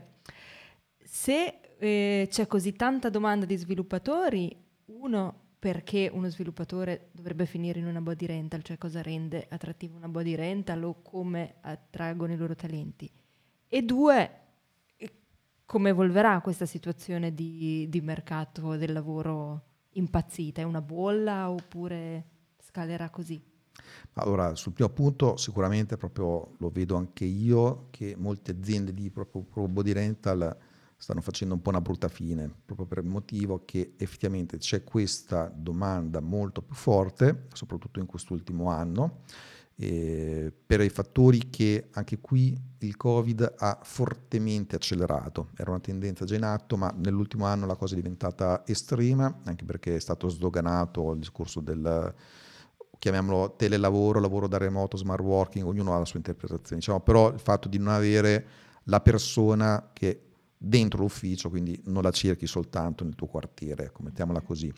se 1.02 1.60
eh, 1.78 2.26
c'è 2.28 2.46
così 2.46 2.74
tanta 2.74 3.08
domanda 3.08 3.46
di 3.46 3.56
sviluppatori, 3.56 4.54
uno 4.86 5.46
perché 5.58 6.08
uno 6.12 6.28
sviluppatore 6.28 7.08
dovrebbe 7.12 7.44
finire 7.44 7.80
in 7.80 7.86
una 7.86 8.00
body 8.00 8.26
rental, 8.26 8.62
cioè 8.62 8.78
cosa 8.78 9.02
rende 9.02 9.46
attrattiva 9.48 9.96
una 9.96 10.08
body 10.08 10.34
rental 10.34 10.84
o 10.84 11.02
come 11.02 11.56
attraggono 11.62 12.32
i 12.32 12.36
loro 12.36 12.54
talenti. 12.54 13.10
E 13.66 13.82
due, 13.82 14.30
come 15.68 15.90
evolverà 15.90 16.40
questa 16.40 16.64
situazione 16.64 17.34
di, 17.34 17.86
di 17.90 18.00
mercato 18.00 18.76
del 18.76 18.90
lavoro 18.90 19.64
impazzita? 19.90 20.62
È 20.62 20.64
una 20.64 20.80
bolla 20.80 21.50
oppure 21.50 22.24
scalerà 22.58 23.10
così? 23.10 23.38
Allora, 24.14 24.54
sul 24.54 24.72
primo 24.72 24.88
punto 24.88 25.36
sicuramente 25.36 25.98
proprio 25.98 26.54
lo 26.56 26.70
vedo 26.70 26.96
anche 26.96 27.26
io 27.26 27.88
che 27.90 28.14
molte 28.16 28.52
aziende 28.52 28.94
di 28.94 29.10
proprio, 29.10 29.42
proprio 29.42 29.68
body 29.68 29.92
rental 29.92 30.56
stanno 30.96 31.20
facendo 31.20 31.52
un 31.52 31.60
po' 31.60 31.68
una 31.68 31.82
brutta 31.82 32.08
fine, 32.08 32.50
proprio 32.64 32.86
per 32.86 32.98
il 33.04 33.10
motivo 33.10 33.64
che 33.66 33.92
effettivamente 33.98 34.56
c'è 34.56 34.82
questa 34.84 35.52
domanda 35.54 36.20
molto 36.20 36.62
più 36.62 36.74
forte, 36.74 37.44
soprattutto 37.52 38.00
in 38.00 38.06
quest'ultimo 38.06 38.70
anno, 38.70 39.20
eh, 39.80 40.52
per 40.66 40.80
i 40.80 40.88
fattori 40.88 41.50
che 41.50 41.88
anche 41.92 42.18
qui 42.18 42.56
il 42.78 42.96
Covid 42.96 43.54
ha 43.58 43.78
fortemente 43.82 44.74
accelerato. 44.74 45.50
Era 45.56 45.70
una 45.70 45.80
tendenza 45.80 46.24
già 46.24 46.34
in 46.34 46.42
atto, 46.42 46.76
ma 46.76 46.92
nell'ultimo 46.96 47.46
anno 47.46 47.66
la 47.66 47.76
cosa 47.76 47.94
è 47.94 47.96
diventata 47.96 48.64
estrema, 48.66 49.40
anche 49.44 49.64
perché 49.64 49.94
è 49.94 50.00
stato 50.00 50.28
sdoganato 50.28 51.12
il 51.12 51.20
discorso 51.20 51.60
del 51.60 52.14
chiamiamolo 52.98 53.54
telelavoro, 53.56 54.18
lavoro 54.18 54.48
da 54.48 54.58
remoto, 54.58 54.96
smart 54.96 55.22
working, 55.22 55.64
ognuno 55.64 55.94
ha 55.94 55.98
la 55.98 56.04
sua 56.04 56.18
interpretazione, 56.18 56.80
diciamo, 56.80 57.00
però 57.00 57.32
il 57.32 57.38
fatto 57.38 57.68
di 57.68 57.78
non 57.78 57.88
avere 57.88 58.46
la 58.84 59.00
persona 59.00 59.90
che 59.92 60.22
dentro 60.58 61.02
l'ufficio, 61.02 61.48
quindi 61.48 61.80
non 61.84 62.02
la 62.02 62.10
cerchi 62.10 62.48
soltanto 62.48 63.04
nel 63.04 63.14
tuo 63.14 63.28
quartiere, 63.28 63.84
ecco, 63.84 64.02
mettiamola 64.02 64.40
così. 64.40 64.72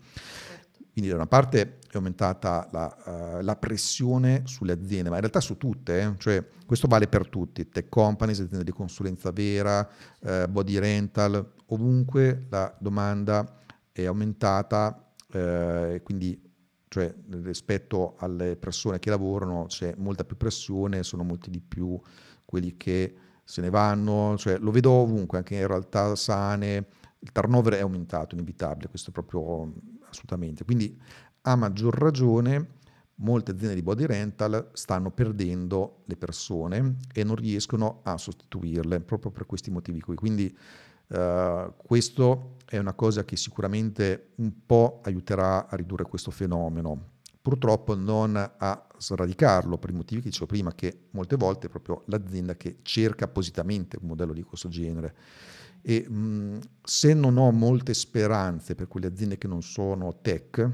Quindi 0.91 1.09
da 1.09 1.15
una 1.15 1.27
parte 1.27 1.79
è 1.89 1.95
aumentata 1.95 2.67
la, 2.71 3.37
uh, 3.39 3.43
la, 3.43 3.55
pressione 3.55 4.41
sulle 4.45 4.73
aziende, 4.73 5.09
ma 5.09 5.15
in 5.15 5.21
realtà 5.21 5.39
su 5.39 5.57
tutte, 5.57 6.01
eh? 6.01 6.13
cioè 6.17 6.45
questo 6.65 6.87
vale 6.87 7.07
per 7.07 7.27
tutti, 7.27 7.69
tech 7.69 7.87
companies, 7.87 8.39
aziende 8.41 8.65
di 8.65 8.71
consulenza 8.71 9.31
vera, 9.31 9.87
uh, 10.19 10.47
body 10.49 10.77
rental, 10.79 11.53
ovunque 11.67 12.47
la 12.49 12.75
domanda 12.77 13.59
è 13.91 14.05
aumentata, 14.05 15.13
uh, 15.33 16.01
quindi 16.03 16.49
cioè, 16.91 17.13
rispetto 17.41 18.15
alle 18.17 18.57
persone 18.57 18.99
che 18.99 19.09
lavorano 19.09 19.67
c'è 19.67 19.93
molta 19.97 20.25
più 20.25 20.35
pressione, 20.35 21.03
sono 21.03 21.23
molti 21.23 21.49
di 21.49 21.61
più 21.61 21.97
quelli 22.43 22.75
che 22.75 23.15
se 23.45 23.61
ne 23.61 23.69
vanno, 23.69 24.35
cioè, 24.37 24.57
lo 24.57 24.71
vedo 24.71 24.91
ovunque, 24.91 25.37
anche 25.37 25.55
in 25.55 25.67
realtà 25.67 26.13
sane, 26.17 26.87
il 27.19 27.31
turnover 27.31 27.75
è 27.75 27.79
aumentato, 27.79 28.35
inevitabile, 28.35 28.89
questo 28.89 29.11
proprio 29.11 29.71
assolutamente. 30.11 30.63
Quindi 30.63 30.99
a 31.41 31.55
maggior 31.55 31.97
ragione 31.97 32.79
molte 33.15 33.51
aziende 33.51 33.75
di 33.75 33.81
body 33.81 34.05
rental 34.05 34.69
stanno 34.73 35.11
perdendo 35.11 36.03
le 36.05 36.15
persone 36.15 36.97
e 37.13 37.23
non 37.23 37.35
riescono 37.35 38.01
a 38.03 38.17
sostituirle 38.17 38.99
proprio 39.01 39.31
per 39.31 39.45
questi 39.45 39.71
motivi 39.71 40.01
qui. 40.01 40.15
Quindi 40.15 40.55
uh, 41.07 41.73
questo 41.77 42.57
è 42.65 42.77
una 42.77 42.93
cosa 42.93 43.23
che 43.23 43.35
sicuramente 43.35 44.31
un 44.35 44.65
po' 44.65 45.01
aiuterà 45.03 45.67
a 45.67 45.75
ridurre 45.75 46.03
questo 46.03 46.31
fenomeno 46.31 47.19
purtroppo 47.41 47.95
non 47.95 48.35
a 48.35 48.87
sradicarlo 48.97 49.77
per 49.77 49.89
i 49.89 49.93
motivi 49.93 50.21
che 50.21 50.29
dicevo 50.29 50.45
prima, 50.45 50.73
che 50.75 51.07
molte 51.11 51.35
volte 51.35 51.67
è 51.67 51.69
proprio 51.69 52.03
l'azienda 52.05 52.55
che 52.55 52.77
cerca 52.83 53.25
appositamente 53.25 53.97
un 53.99 54.07
modello 54.07 54.33
di 54.33 54.43
questo 54.43 54.69
genere. 54.69 55.15
E 55.81 56.07
mh, 56.07 56.59
se 56.83 57.13
non 57.13 57.37
ho 57.37 57.51
molte 57.51 57.93
speranze 57.93 58.75
per 58.75 58.87
quelle 58.87 59.07
aziende 59.07 59.37
che 59.37 59.47
non 59.47 59.61
sono 59.61 60.19
tech, 60.21 60.69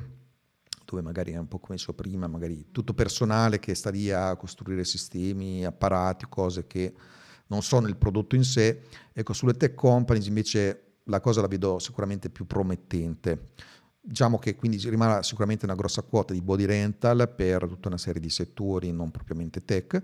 dove 0.86 1.02
magari 1.02 1.34
è 1.34 1.38
un 1.38 1.48
po' 1.48 1.60
come 1.60 1.76
dicevo 1.76 1.94
prima, 1.94 2.28
magari 2.28 2.68
tutto 2.72 2.94
personale 2.94 3.60
che 3.60 3.76
sta 3.76 3.90
lì 3.90 4.10
a 4.10 4.36
costruire 4.36 4.86
sistemi, 4.86 5.66
apparati, 5.66 6.26
cose 6.30 6.66
che 6.66 6.94
non 7.48 7.62
sono 7.62 7.88
il 7.88 7.98
prodotto 7.98 8.36
in 8.36 8.44
sé, 8.44 8.82
ecco 9.14 9.34
sulle 9.34 9.54
tech 9.54 9.74
companies 9.74 10.28
invece 10.28 10.84
la 11.06 11.20
cosa 11.20 11.42
la 11.42 11.48
vedo 11.48 11.80
sicuramente 11.80 12.30
più 12.30 12.46
promettente. 12.46 13.50
Diciamo 14.00 14.38
che 14.40 14.56
quindi 14.56 14.78
rimarrà 14.90 15.22
sicuramente 15.24 15.66
una 15.66 15.76
grossa 15.76 16.02
quota 16.02 16.32
di 16.34 16.42
body 16.42 16.66
rental 16.66 17.34
per 17.36 17.68
tutta 17.68 17.90
una 17.90 17.98
serie 17.98 18.22
di 18.22 18.30
settori 18.30 18.92
non 18.92 19.12
propriamente 19.12 19.66
tech, 19.66 20.02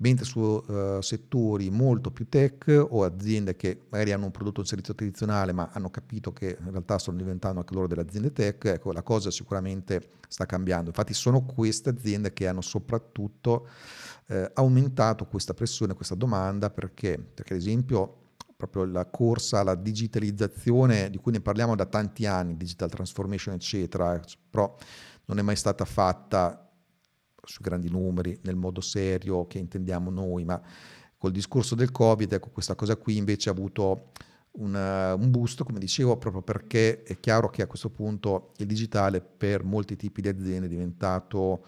mentre 0.00 0.24
su 0.24 0.40
uh, 0.40 1.00
settori 1.00 1.70
molto 1.70 2.10
più 2.10 2.28
tech 2.28 2.86
o 2.88 3.02
aziende 3.02 3.56
che 3.56 3.86
magari 3.88 4.12
hanno 4.12 4.26
un 4.26 4.30
prodotto 4.30 4.60
un 4.60 4.66
servizio 4.66 4.94
tradizionale 4.94 5.52
ma 5.52 5.70
hanno 5.72 5.90
capito 5.90 6.32
che 6.32 6.56
in 6.60 6.70
realtà 6.70 6.98
stanno 6.98 7.16
diventando 7.18 7.60
anche 7.60 7.74
loro 7.74 7.88
delle 7.88 8.02
aziende 8.02 8.32
tech, 8.32 8.64
ecco 8.66 8.92
la 8.92 9.02
cosa 9.02 9.30
sicuramente 9.30 10.10
sta 10.28 10.46
cambiando. 10.46 10.90
Infatti 10.90 11.14
sono 11.14 11.44
queste 11.44 11.90
aziende 11.90 12.32
che 12.32 12.46
hanno 12.46 12.60
soprattutto 12.60 13.68
eh, 14.26 14.50
aumentato 14.54 15.26
questa 15.26 15.54
pressione, 15.54 15.94
questa 15.94 16.14
domanda 16.14 16.70
perché, 16.70 17.18
perché 17.18 17.54
ad 17.54 17.60
esempio 17.60 18.26
proprio 18.56 18.84
la 18.84 19.06
corsa 19.06 19.60
alla 19.60 19.74
digitalizzazione 19.74 21.10
di 21.10 21.18
cui 21.18 21.32
ne 21.32 21.40
parliamo 21.40 21.74
da 21.74 21.86
tanti 21.86 22.26
anni, 22.26 22.56
digital 22.56 22.90
transformation 22.90 23.54
eccetera, 23.54 24.20
però 24.50 24.76
non 25.26 25.38
è 25.38 25.42
mai 25.42 25.56
stata 25.56 25.84
fatta 25.84 26.67
sui 27.48 27.64
grandi 27.64 27.88
numeri, 27.88 28.38
nel 28.42 28.56
modo 28.56 28.80
serio 28.80 29.46
che 29.46 29.58
intendiamo 29.58 30.10
noi, 30.10 30.44
ma 30.44 30.60
col 31.16 31.32
discorso 31.32 31.74
del 31.74 31.90
Covid, 31.90 32.32
ecco, 32.32 32.50
questa 32.50 32.74
cosa 32.74 32.96
qui 32.96 33.16
invece 33.16 33.48
ha 33.48 33.52
avuto 33.52 34.10
un, 34.52 34.74
un 34.74 35.30
boost, 35.30 35.64
come 35.64 35.78
dicevo, 35.78 36.16
proprio 36.16 36.42
perché 36.42 37.02
è 37.02 37.18
chiaro 37.18 37.48
che 37.48 37.62
a 37.62 37.66
questo 37.66 37.90
punto 37.90 38.52
il 38.58 38.66
digitale 38.66 39.20
per 39.20 39.64
molti 39.64 39.96
tipi 39.96 40.20
di 40.20 40.28
aziende 40.28 40.66
è 40.66 40.70
diventato 40.70 41.64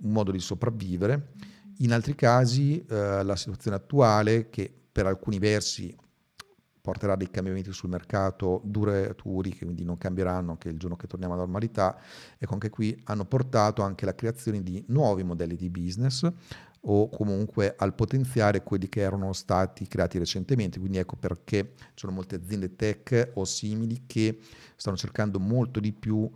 un 0.00 0.12
modo 0.12 0.30
di 0.30 0.40
sopravvivere. 0.40 1.32
In 1.78 1.92
altri 1.92 2.14
casi 2.14 2.84
eh, 2.84 3.22
la 3.22 3.36
situazione 3.36 3.76
attuale, 3.76 4.50
che 4.50 4.72
per 4.90 5.06
alcuni 5.06 5.38
versi 5.38 5.94
porterà 6.88 7.16
dei 7.16 7.30
cambiamenti 7.30 7.70
sul 7.70 7.90
mercato 7.90 8.62
duraturi, 8.64 9.50
che 9.50 9.66
quindi 9.66 9.84
non 9.84 9.98
cambieranno 9.98 10.52
anche 10.52 10.70
il 10.70 10.78
giorno 10.78 10.96
che 10.96 11.06
torniamo 11.06 11.34
alla 11.34 11.42
normalità, 11.42 11.98
ecco 12.38 12.54
anche 12.54 12.70
qui 12.70 12.98
hanno 13.04 13.26
portato 13.26 13.82
anche 13.82 14.06
la 14.06 14.14
creazione 14.14 14.62
di 14.62 14.82
nuovi 14.88 15.22
modelli 15.22 15.54
di 15.54 15.68
business 15.68 16.26
o 16.80 17.10
comunque 17.10 17.74
al 17.76 17.94
potenziare 17.94 18.62
quelli 18.62 18.88
che 18.88 19.00
erano 19.00 19.34
stati 19.34 19.86
creati 19.86 20.16
recentemente. 20.16 20.78
Quindi 20.78 20.96
ecco 20.96 21.16
perché 21.16 21.74
ci 21.76 21.92
sono 21.96 22.12
molte 22.12 22.36
aziende 22.36 22.74
tech 22.74 23.32
o 23.34 23.44
simili 23.44 24.04
che 24.06 24.40
stanno 24.74 24.96
cercando 24.96 25.38
molto 25.38 25.80
di 25.80 25.92
più 25.92 26.30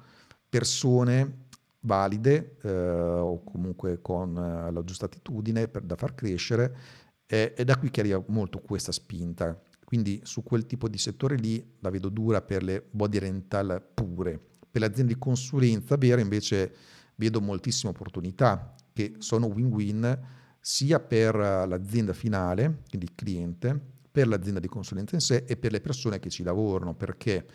persone 0.51 1.47
valide 1.81 2.57
eh, 2.61 2.71
o 2.71 3.43
comunque 3.43 4.03
con 4.03 4.37
eh, 4.37 4.71
la 4.71 4.85
giusta 4.85 5.07
attitudine 5.07 5.67
per, 5.67 5.81
da 5.81 5.97
far 5.97 6.15
crescere 6.15 6.77
e, 7.25 7.55
e 7.57 7.65
da 7.65 7.79
qui 7.79 7.91
che 7.91 8.01
arriva 8.01 8.23
molto 8.27 8.61
questa 8.61 8.93
spinta. 8.93 9.59
Quindi 9.93 10.23
su 10.23 10.43
quel 10.43 10.65
tipo 10.65 10.89
di 10.89 10.97
settore 10.97 11.37
lì 11.37 11.63
la 11.81 11.91
vedo 11.91 12.09
dura 12.09 12.41
per 12.41 12.63
le 12.63 12.83
body 12.93 13.19
rental 13.19 13.87
pure. 13.93 14.41
Per 14.71 14.81
le 14.81 14.87
aziende 14.87 15.13
di 15.13 15.19
consulenza 15.19 15.99
vera 15.99 16.19
invece 16.19 16.75
vedo 17.17 17.43
moltissime 17.43 17.91
opportunità 17.91 18.75
che 18.91 19.17
sono 19.19 19.49
win-win 19.49 20.19
sia 20.59 20.99
per 20.99 21.35
l'azienda 21.35 22.15
finale, 22.15 22.85
quindi 22.89 23.07
il 23.07 23.15
cliente, 23.15 23.79
per 24.11 24.29
l'azienda 24.29 24.61
di 24.61 24.67
consulenza 24.67 25.15
in 25.15 25.21
sé 25.21 25.45
e 25.47 25.59
per 25.59 25.73
le 25.73 25.83
persone 25.83 26.19
che 26.21 26.31
ci 26.31 26.43
lavorano. 26.43 26.95
Perché? 26.95 27.47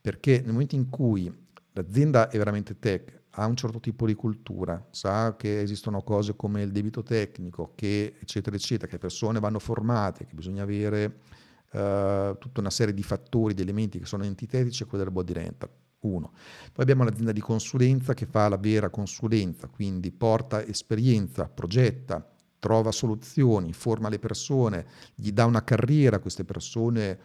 Perché 0.00 0.40
nel 0.40 0.52
momento 0.52 0.76
in 0.76 0.88
cui 0.88 1.30
l'azienda 1.72 2.30
è 2.30 2.38
veramente 2.38 2.78
tech, 2.78 3.24
ha 3.32 3.44
un 3.44 3.56
certo 3.56 3.78
tipo 3.78 4.06
di 4.06 4.14
cultura, 4.14 4.82
sa 4.90 5.36
che 5.36 5.60
esistono 5.60 6.00
cose 6.00 6.34
come 6.34 6.62
il 6.62 6.72
debito 6.72 7.02
tecnico, 7.02 7.72
che 7.74 8.14
eccetera 8.18 8.56
eccetera, 8.56 8.86
che 8.86 8.94
le 8.94 9.00
persone 9.00 9.38
vanno 9.38 9.58
formate, 9.58 10.24
che 10.24 10.34
bisogna 10.34 10.62
avere 10.62 11.42
uh, 11.74 12.38
tutta 12.38 12.60
una 12.60 12.70
serie 12.70 12.94
di 12.94 13.02
fattori, 13.02 13.54
di 13.54 13.62
elementi 13.62 13.98
che 13.98 14.06
sono 14.06 14.24
entitetici 14.24 14.82
e 14.82 14.86
quello 14.86 15.04
del 15.04 15.12
body 15.12 15.32
rental. 15.32 15.70
Uno. 16.00 16.32
Poi 16.72 16.82
abbiamo 16.82 17.04
l'azienda 17.04 17.32
di 17.32 17.40
consulenza 17.40 18.12
che 18.12 18.26
fa 18.26 18.48
la 18.48 18.58
vera 18.58 18.90
consulenza, 18.90 19.68
quindi 19.68 20.12
porta 20.12 20.62
esperienza, 20.62 21.48
progetta, 21.48 22.30
trova 22.58 22.92
soluzioni, 22.92 23.72
forma 23.72 24.10
le 24.10 24.18
persone, 24.18 24.86
gli 25.14 25.30
dà 25.30 25.46
una 25.46 25.64
carriera 25.64 26.16
a 26.16 26.18
queste 26.18 26.44
persone 26.44 27.18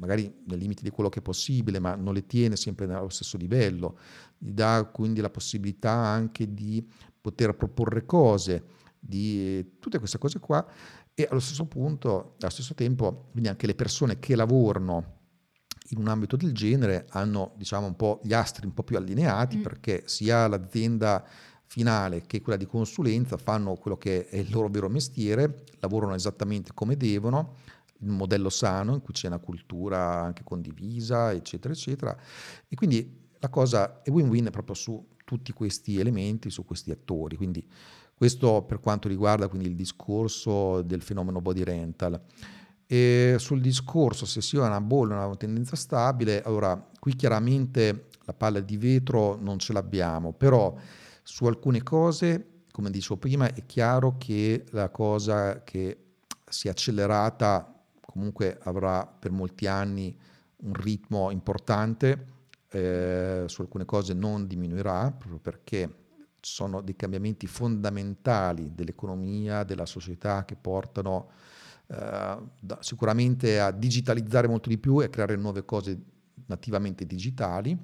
magari 0.00 0.32
nei 0.46 0.58
limiti 0.58 0.82
di 0.82 0.90
quello 0.90 1.10
che 1.10 1.18
è 1.18 1.22
possibile, 1.22 1.78
ma 1.78 1.94
non 1.94 2.14
le 2.14 2.26
tiene 2.26 2.56
sempre 2.56 2.92
allo 2.92 3.10
stesso 3.10 3.36
livello, 3.36 3.98
gli 4.38 4.50
dà 4.50 4.88
quindi 4.90 5.20
la 5.20 5.28
possibilità 5.28 5.92
anche 5.92 6.52
di 6.52 6.84
poter 7.20 7.54
proporre 7.54 8.06
cose, 8.06 8.64
di 8.98 9.76
tutte 9.78 9.98
queste 9.98 10.18
cose 10.18 10.38
qua 10.40 10.66
e 11.22 11.28
allo 11.30 11.40
stesso 11.40 11.66
punto, 11.66 12.34
allo 12.40 12.50
stesso 12.50 12.74
tempo, 12.74 13.28
quindi 13.30 13.48
anche 13.48 13.66
le 13.66 13.74
persone 13.74 14.18
che 14.18 14.34
lavorano 14.36 15.18
in 15.90 15.98
un 15.98 16.08
ambito 16.08 16.36
del 16.36 16.52
genere 16.52 17.06
hanno 17.10 17.52
diciamo 17.56 17.86
un 17.86 17.96
po' 17.96 18.20
gli 18.22 18.32
astri 18.32 18.66
un 18.66 18.74
po' 18.74 18.82
più 18.82 18.96
allineati 18.96 19.58
mm. 19.58 19.62
perché 19.62 20.02
sia 20.06 20.46
l'azienda 20.46 21.24
finale 21.66 22.22
che 22.26 22.40
quella 22.40 22.58
di 22.58 22.66
consulenza 22.66 23.36
fanno 23.36 23.74
quello 23.76 23.96
che 23.96 24.28
è 24.28 24.36
il 24.38 24.50
loro 24.50 24.68
vero 24.68 24.88
mestiere, 24.88 25.64
lavorano 25.78 26.14
esattamente 26.14 26.72
come 26.74 26.96
devono, 26.96 27.54
un 28.00 28.16
modello 28.16 28.50
sano 28.50 28.94
in 28.94 29.00
cui 29.00 29.14
c'è 29.14 29.28
una 29.28 29.38
cultura 29.38 30.20
anche 30.20 30.42
condivisa, 30.42 31.32
eccetera, 31.32 31.72
eccetera. 31.72 32.16
E 32.66 32.74
quindi 32.74 33.28
la 33.38 33.48
cosa 33.48 34.02
è 34.02 34.10
win-win 34.10 34.48
proprio 34.50 34.74
su 34.74 35.06
tutti 35.24 35.52
questi 35.52 36.00
elementi, 36.00 36.50
su 36.50 36.64
questi 36.64 36.90
attori. 36.90 37.36
Quindi 37.36 37.64
questo 38.20 38.60
per 38.64 38.80
quanto 38.80 39.08
riguarda 39.08 39.48
quindi 39.48 39.66
il 39.66 39.74
discorso 39.74 40.82
del 40.82 41.00
fenomeno 41.00 41.40
body 41.40 41.62
rental. 41.62 42.20
E 42.84 43.36
sul 43.38 43.62
discorso 43.62 44.26
se 44.26 44.42
sia 44.42 44.62
una 44.62 44.82
bolla 44.82 45.22
o 45.22 45.28
una 45.28 45.36
tendenza 45.36 45.74
stabile, 45.74 46.42
allora 46.42 46.90
qui 46.98 47.16
chiaramente 47.16 48.08
la 48.26 48.34
palla 48.34 48.60
di 48.60 48.76
vetro 48.76 49.38
non 49.40 49.58
ce 49.58 49.72
l'abbiamo, 49.72 50.34
però 50.34 50.76
su 51.22 51.46
alcune 51.46 51.82
cose, 51.82 52.64
come 52.70 52.90
dicevo 52.90 53.16
prima, 53.16 53.54
è 53.54 53.64
chiaro 53.64 54.16
che 54.18 54.66
la 54.72 54.90
cosa 54.90 55.64
che 55.64 55.96
si 56.46 56.66
è 56.66 56.70
accelerata 56.72 57.74
comunque 58.02 58.58
avrà 58.64 59.06
per 59.06 59.30
molti 59.30 59.66
anni 59.66 60.14
un 60.56 60.74
ritmo 60.74 61.30
importante, 61.30 62.26
eh, 62.68 63.44
su 63.46 63.62
alcune 63.62 63.86
cose 63.86 64.12
non 64.12 64.46
diminuirà, 64.46 65.10
proprio 65.10 65.38
perché 65.38 65.94
sono 66.40 66.80
dei 66.80 66.96
cambiamenti 66.96 67.46
fondamentali 67.46 68.72
dell'economia, 68.74 69.64
della 69.64 69.86
società 69.86 70.44
che 70.44 70.56
portano 70.56 71.30
eh, 71.86 72.36
sicuramente 72.80 73.60
a 73.60 73.70
digitalizzare 73.70 74.48
molto 74.48 74.68
di 74.68 74.78
più 74.78 75.00
e 75.00 75.06
a 75.06 75.08
creare 75.08 75.36
nuove 75.36 75.64
cose 75.64 75.98
nativamente 76.46 77.06
digitali 77.06 77.78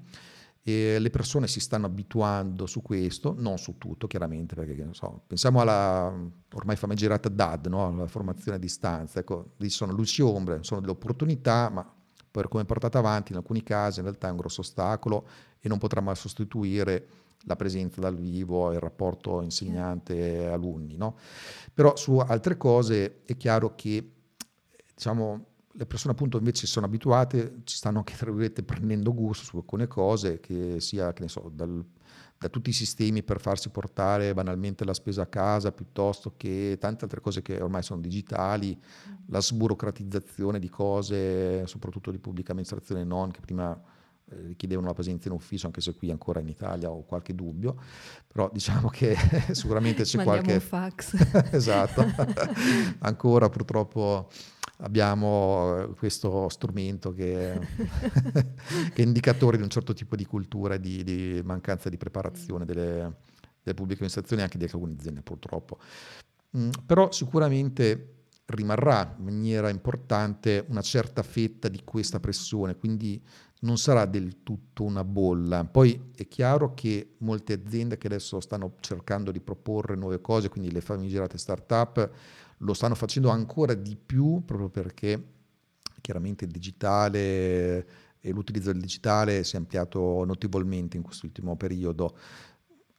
e 0.69 0.99
le 0.99 1.11
persone 1.11 1.47
si 1.47 1.61
stanno 1.61 1.87
abituando 1.87 2.67
su 2.67 2.83
questo, 2.83 3.37
non 3.39 3.57
su 3.57 3.79
tutto 3.79 4.09
chiaramente, 4.09 4.57
perché 4.57 4.89
so, 4.91 5.23
pensiamo 5.25 5.61
alla 5.61 6.13
ormai 6.55 6.75
famigerata 6.75 7.29
DAD, 7.29 7.69
no? 7.69 7.97
la 7.97 8.09
formazione 8.09 8.57
a 8.57 8.61
distanza, 8.61 9.21
ecco, 9.21 9.53
lì 9.59 9.71
sono 9.71 9.93
luci 9.93 10.23
e 10.23 10.25
ombre, 10.25 10.65
sono 10.65 10.81
delle 10.81 10.93
opportunità, 10.93 11.71
ma 11.71 11.89
per 12.29 12.49
come 12.49 12.65
portata 12.65 12.99
avanti 12.99 13.31
in 13.31 13.39
alcuni 13.39 13.63
casi 13.63 14.01
in 14.01 14.07
realtà 14.07 14.27
è 14.27 14.31
un 14.33 14.39
grosso 14.39 14.63
ostacolo 14.63 15.29
e 15.61 15.69
non 15.69 15.79
potrà 15.79 16.01
mai 16.01 16.17
sostituire 16.17 17.07
la 17.47 17.57
presenza 17.57 18.01
dal 18.01 18.17
vivo 18.17 18.73
il 18.73 18.81
rapporto 18.81 19.41
insegnante-alunni. 19.41 20.97
No? 20.97 21.17
Però 21.73 21.97
su 21.97 22.17
altre 22.17 22.57
cose 22.57 23.23
è 23.25 23.37
chiaro 23.37 23.75
che 23.75 24.13
diciamo, 24.95 25.47
le 25.73 25.87
persone 25.87 26.13
appunto 26.13 26.39
invece 26.39 26.67
sono 26.67 26.87
abituate, 26.87 27.61
ci 27.65 27.77
stanno 27.77 27.99
anche 27.99 28.15
tra 28.15 28.27
virgolette 28.27 28.63
prendendo 28.63 29.13
gusto 29.15 29.45
su 29.45 29.57
alcune 29.57 29.87
cose, 29.87 30.41
che 30.41 30.81
sia, 30.81 31.13
che 31.13 31.23
ne 31.23 31.29
so, 31.29 31.51
dal, 31.53 31.85
da 32.39 32.49
tutti 32.49 32.71
i 32.71 32.73
sistemi 32.73 33.23
per 33.23 33.41
farsi 33.41 33.69
portare 33.69 34.35
banalmente 34.35 34.85
la 34.85 34.95
spesa 34.95 35.23
a 35.23 35.27
casa, 35.27 35.73
piuttosto 35.73 36.35
che 36.37 36.77
tante 36.81 37.05
altre 37.05 37.21
cose 37.21 37.43
che 37.43 37.61
ormai 37.61 37.83
sono 37.83 38.01
digitali, 38.01 38.79
la 39.27 39.41
sburocratizzazione 39.41 40.59
di 40.59 40.69
cose, 40.69 41.67
soprattutto 41.67 42.11
di 42.11 42.19
pubblica 42.19 42.53
amministrazione 42.53 43.05
non, 43.05 43.31
che 43.31 43.41
prima 43.41 43.79
richiedevano 44.29 44.89
la 44.89 44.95
presenza 44.95 45.29
in 45.29 45.35
ufficio, 45.35 45.67
anche 45.67 45.81
se 45.81 45.95
qui 45.95 46.11
ancora 46.11 46.41
in 46.41 46.49
Italia 46.49 46.91
ho 46.91 47.05
qualche 47.05 47.35
dubbio, 47.35 47.77
però 48.27 48.51
diciamo 48.53 48.89
che 48.89 49.17
sicuramente 49.53 50.03
c'è 50.03 50.23
qualche... 50.23 50.55
un 50.55 50.61
fax. 50.61 51.15
esatto, 51.53 52.05
ancora 53.01 53.49
purtroppo 53.49 54.29
abbiamo 54.79 55.79
eh, 55.79 55.95
questo 55.95 56.49
strumento 56.49 57.13
che, 57.13 57.59
che, 58.93 58.95
è 58.95 59.01
indicatore 59.03 59.57
di 59.57 59.63
un 59.63 59.71
certo 59.71 59.93
tipo 59.93 60.17
di 60.17 60.27
cultura 60.27 60.75
e 60.75 60.81
di, 60.81 61.05
di, 61.05 61.41
mancanza 61.45 61.89
di 61.89 61.97
preparazione 61.97 62.65
delle, 62.65 63.17
delle 63.63 63.75
pubbliche 63.75 64.01
amministrazioni 64.01 64.43
e 64.43 64.45
anche 64.45 64.59
di 64.59 64.65
alcune 64.65 64.95
aziende 64.95 65.23
purtroppo. 65.23 65.79
Mm, 66.57 66.71
però 66.85 67.11
sicuramente 67.13 68.17
rimarrà 68.47 69.15
in 69.19 69.25
maniera 69.25 69.69
importante 69.71 70.65
una 70.69 70.83
certa 70.83 71.23
fetta 71.23 71.69
di 71.69 71.83
questa 71.83 72.21
pressione, 72.21 72.77
quindi 72.77 73.21
non 73.67 73.77
sarà 73.77 74.07
del 74.07 74.43
tutto 74.45 74.85
una 74.85 75.05
bolla. 75.05 75.65
Poi 75.65 76.13
è 76.15 76.27
chiaro 76.29 76.73
che 76.73 77.17
molte 77.19 77.53
aziende 77.53 77.99
che 77.99 78.07
adesso 78.07 78.41
stanno 78.41 78.77
cercando 78.81 79.33
di 79.33 79.41
proporre 79.41 79.97
nuove 79.97 80.21
cose, 80.21 80.49
quindi 80.49 80.71
le 80.71 80.81
famigerate 80.81 81.37
start-up, 81.37 82.11
lo 82.59 82.73
stanno 82.73 82.95
facendo 82.95 83.29
ancora 83.29 83.75
di 83.75 83.97
più 83.97 84.43
proprio 84.45 84.69
perché 84.71 85.35
chiaramente 86.01 86.45
il 86.45 86.53
digitale 86.53 87.87
e 88.21 88.31
l'utilizzo 88.31 88.71
del 88.71 88.81
digitale 88.81 89.43
si 89.45 89.57
è 89.57 89.59
ampliato 89.59 90.25
notevolmente 90.25 90.97
in 90.97 91.03
quest'ultimo 91.03 91.57
periodo. 91.57 92.17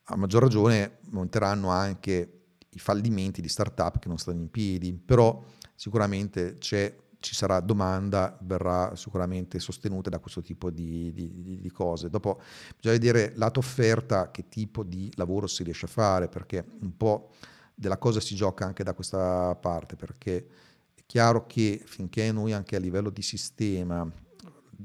A 0.09 0.17
maggior 0.17 0.41
ragione 0.41 0.99
monteranno 1.11 1.69
anche 1.69 2.33
i 2.69 2.79
fallimenti 2.79 3.41
di 3.41 3.47
start-up 3.47 3.99
che 3.99 4.09
non 4.09 4.17
stanno 4.17 4.41
in 4.41 4.51
piedi, 4.51 4.93
però 4.93 5.41
sicuramente 5.75 6.57
c'è 6.59 6.93
ci 7.19 7.33
sarà 7.33 7.59
domanda, 7.59 8.37
verrà 8.41 8.95
sicuramente 8.95 9.59
sostenuta 9.59 10.09
da 10.09 10.19
questo 10.19 10.41
tipo 10.41 10.69
di, 10.69 11.11
di, 11.13 11.59
di, 11.61 11.71
cose. 11.71 12.09
Dopo 12.09 12.41
bisogna 12.75 12.99
vedere 12.99 13.33
lato 13.35 13.59
offerta 13.59 14.31
che 14.31 14.47
tipo 14.49 14.83
di 14.83 15.11
lavoro 15.15 15.47
si 15.47 15.63
riesce 15.63 15.85
a 15.85 15.89
fare, 15.89 16.27
perché 16.27 16.63
un 16.81 16.95
po' 16.95 17.31
della 17.73 17.97
cosa 17.97 18.19
si 18.19 18.35
gioca 18.35 18.65
anche 18.65 18.83
da 18.83 18.93
questa 18.93 19.55
parte, 19.55 19.95
perché 19.95 20.47
è 20.93 21.01
chiaro 21.05 21.45
che 21.47 21.81
finché 21.85 22.31
noi 22.31 22.53
anche 22.53 22.75
a 22.75 22.79
livello 22.79 23.09
di 23.09 23.21
sistema 23.21 24.09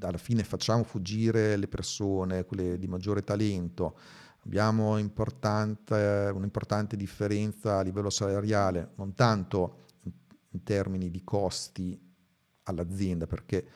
alla 0.01 0.19
fine 0.19 0.43
facciamo 0.43 0.85
fuggire 0.85 1.57
le 1.57 1.69
persone, 1.69 2.45
quelle 2.45 2.79
di 2.79 2.89
maggiore 2.89 3.23
talento, 3.23 3.99
abbiamo 4.45 4.95
un'importante 4.95 6.97
differenza 6.97 7.79
a 7.79 7.83
livello 7.83 8.11
salariale, 8.11 8.93
non 8.97 9.15
tanto 9.15 9.79
in 10.51 10.63
termini 10.63 11.11
di 11.11 11.23
costi 11.23 12.12
all'azienda, 12.65 13.27
perché 13.27 13.67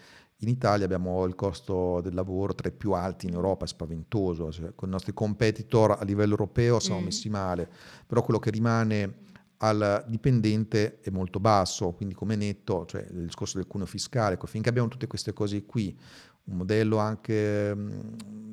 in 0.41 0.49
Italia 0.49 0.84
abbiamo 0.84 1.24
il 1.24 1.34
costo 1.34 2.01
del 2.03 2.14
lavoro 2.14 2.55
tra 2.55 2.68
i 2.68 2.72
più 2.72 2.93
alti 2.93 3.26
in 3.26 3.32
Europa, 3.32 3.64
è 3.64 3.68
spaventoso, 3.68 4.53
cioè, 4.53 4.74
con 4.74 4.89
i 4.89 4.93
nostri 4.93 5.14
competitor 5.14 5.93
a 5.93 6.05
livello 6.05 6.32
europeo 6.32 6.78
siamo 6.78 7.01
mm. 7.01 7.05
messi 7.05 7.30
male, 7.30 7.70
però 8.07 8.22
quello 8.22 8.39
che 8.39 8.51
rimane 8.51 9.24
al 9.59 10.05
dipendente 10.07 11.01
è 11.01 11.09
molto 11.09 11.41
basso, 11.41 11.93
quindi 11.93 12.14
come 12.14 12.37
netto, 12.37 12.84
cioè 12.84 13.07
il 13.11 13.24
discorso 13.24 13.57
del 13.57 13.66
cuneo 13.66 13.87
fiscale, 13.87 14.39
finché 14.45 14.68
abbiamo 14.68 14.89
tutte 14.89 15.07
queste 15.07 15.32
cose 15.32 15.64
qui, 15.64 15.99
un 16.45 16.59
modello 16.59 16.99
anche 16.99 17.74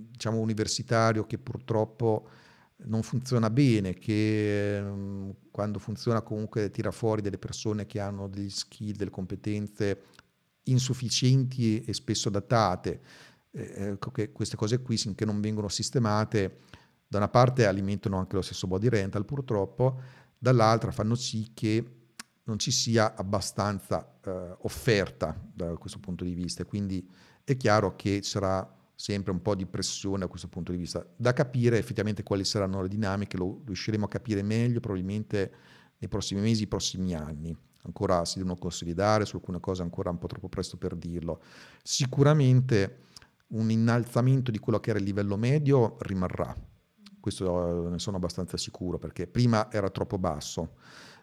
diciamo 0.09 0.39
universitario 0.39 1.25
che 1.25 1.37
purtroppo 1.37 2.29
non 2.85 3.03
funziona 3.03 3.49
bene, 3.49 3.93
che 3.93 4.81
quando 5.51 5.79
funziona 5.79 6.21
comunque 6.21 6.69
tira 6.71 6.91
fuori 6.91 7.21
delle 7.21 7.37
persone 7.37 7.85
che 7.85 7.99
hanno 7.99 8.27
degli 8.27 8.49
skill, 8.49 8.95
delle 8.95 9.11
competenze 9.11 10.03
insufficienti 10.65 11.81
e 11.81 11.93
spesso 11.93 12.29
datate, 12.29 13.01
eh, 13.51 13.73
ecco 13.91 14.11
che 14.11 14.31
queste 14.31 14.55
cose 14.55 14.81
qui 14.81 14.97
finché 14.97 15.25
non 15.25 15.41
vengono 15.41 15.67
sistemate 15.67 16.59
da 17.07 17.17
una 17.19 17.29
parte 17.29 17.67
alimentano 17.67 18.17
anche 18.17 18.35
lo 18.35 18.41
stesso 18.41 18.65
body 18.65 18.89
rental 18.89 19.23
purtroppo, 19.23 20.01
dall'altra 20.37 20.91
fanno 20.91 21.13
sì 21.13 21.51
che 21.53 22.03
non 22.45 22.57
ci 22.57 22.71
sia 22.71 23.15
abbastanza 23.15 24.19
eh, 24.25 24.55
offerta 24.61 25.39
da 25.53 25.75
questo 25.77 25.99
punto 25.99 26.23
di 26.23 26.33
vista. 26.33 26.65
Quindi 26.65 27.07
è 27.43 27.55
chiaro 27.55 27.95
che 27.95 28.21
sarà 28.23 28.67
sempre 28.95 29.31
un 29.31 29.41
po' 29.41 29.55
di 29.55 29.65
pressione 29.65 30.19
da 30.19 30.27
questo 30.27 30.47
punto 30.47 30.71
di 30.71 30.77
vista. 30.77 31.05
Da 31.15 31.33
capire 31.33 31.77
effettivamente 31.77 32.23
quali 32.23 32.43
saranno 32.43 32.81
le 32.81 32.87
dinamiche, 32.87 33.37
lo 33.37 33.61
riusciremo 33.65 34.05
a 34.05 34.09
capire 34.09 34.41
meglio 34.41 34.79
probabilmente 34.79 35.53
nei 35.97 36.09
prossimi 36.09 36.41
mesi, 36.41 36.61
nei 36.61 36.67
prossimi 36.67 37.13
anni. 37.13 37.55
Ancora 37.83 38.25
si 38.25 38.37
devono 38.37 38.55
consolidare 38.57 39.25
su 39.25 39.35
alcune 39.35 39.59
cose, 39.59 39.81
ancora 39.81 40.09
un 40.09 40.17
po' 40.17 40.27
troppo 40.27 40.49
presto 40.49 40.77
per 40.77 40.95
dirlo. 40.95 41.41
Sicuramente 41.81 42.99
un 43.49 43.69
innalzamento 43.69 44.51
di 44.51 44.59
quello 44.59 44.79
che 44.79 44.89
era 44.91 44.99
il 44.99 45.05
livello 45.05 45.37
medio 45.37 45.97
rimarrà, 45.99 46.55
questo 47.19 47.87
ne 47.89 47.99
sono 47.99 48.17
abbastanza 48.17 48.57
sicuro 48.57 48.97
perché 48.97 49.27
prima 49.27 49.71
era 49.71 49.89
troppo 49.89 50.17
basso. 50.17 50.75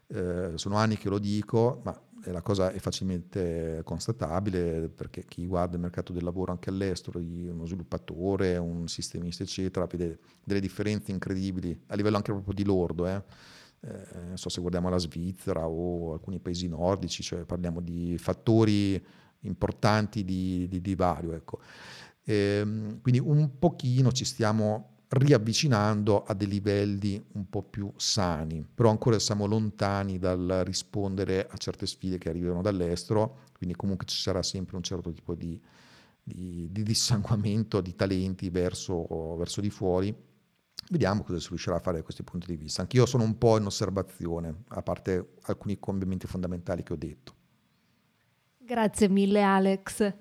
Eh, 0.06 0.52
sono 0.54 0.76
anni 0.76 0.96
che 0.96 1.08
lo 1.08 1.18
dico, 1.18 1.82
ma 1.84 1.98
la 2.24 2.42
cosa 2.42 2.70
è 2.70 2.78
facilmente 2.78 3.80
constatabile 3.84 4.88
perché 4.88 5.24
chi 5.24 5.46
guarda 5.46 5.76
il 5.76 5.82
mercato 5.82 6.12
del 6.12 6.24
lavoro 6.24 6.52
anche 6.52 6.70
all'estero, 6.70 7.18
uno 7.18 7.66
sviluppatore, 7.66 8.56
un 8.56 8.88
sistemista, 8.88 9.42
eccetera, 9.42 9.86
vede 9.86 10.18
delle 10.44 10.60
differenze 10.60 11.10
incredibili 11.10 11.78
a 11.88 11.94
livello 11.94 12.16
anche 12.16 12.32
proprio 12.32 12.54
di 12.54 12.64
lordo. 12.64 13.06
Eh. 13.06 13.22
Eh, 13.82 14.18
non 14.26 14.36
so 14.36 14.48
se 14.48 14.60
guardiamo 14.60 14.88
la 14.90 14.98
Svizzera 14.98 15.66
o 15.66 16.12
alcuni 16.12 16.38
paesi 16.38 16.68
nordici, 16.68 17.22
cioè 17.22 17.44
parliamo 17.44 17.80
di 17.80 18.16
fattori 18.18 19.02
importanti 19.40 20.24
di, 20.24 20.66
di 20.68 20.80
divario. 20.80 21.32
Ecco. 21.32 21.60
Eh, 22.22 22.62
quindi 23.00 23.18
un 23.18 23.58
pochino 23.58 24.12
ci 24.12 24.24
stiamo 24.24 24.90
riavvicinando 25.10 26.22
a 26.22 26.34
dei 26.34 26.46
livelli 26.46 27.22
un 27.32 27.48
po' 27.48 27.62
più 27.62 27.92
sani, 27.96 28.64
però 28.72 28.90
ancora 28.90 29.18
siamo 29.18 29.46
lontani 29.46 30.18
dal 30.18 30.62
rispondere 30.64 31.48
a 31.50 31.56
certe 31.56 31.86
sfide 31.86 32.18
che 32.18 32.28
arrivano 32.28 32.62
dall'estero, 32.62 33.38
quindi 33.56 33.74
comunque 33.74 34.06
ci 34.06 34.16
sarà 34.16 34.42
sempre 34.42 34.76
un 34.76 34.82
certo 34.82 35.10
tipo 35.10 35.34
di, 35.34 35.60
di, 36.22 36.68
di 36.70 36.82
dissanguamento 36.84 37.80
di 37.80 37.96
talenti 37.96 38.50
verso, 38.50 39.34
verso, 39.36 39.60
di 39.60 39.70
fuori. 39.70 40.14
Vediamo 40.92 41.22
cosa 41.22 41.38
si 41.38 41.50
riuscirà 41.50 41.76
a 41.76 41.78
fare 41.78 41.98
da 41.98 42.02
questi 42.02 42.24
punti 42.24 42.48
di 42.48 42.56
vista. 42.56 42.80
Anch'io 42.80 43.06
sono 43.06 43.22
un 43.22 43.38
po' 43.38 43.56
in 43.56 43.64
osservazione, 43.64 44.64
a 44.70 44.82
parte 44.82 45.34
alcuni 45.42 45.78
cambiamenti 45.78 46.26
fondamentali 46.26 46.82
che 46.82 46.92
ho 46.92 46.96
detto. 46.96 47.34
Grazie 48.58 49.08
mille 49.08 49.40
Alex, 49.40 50.12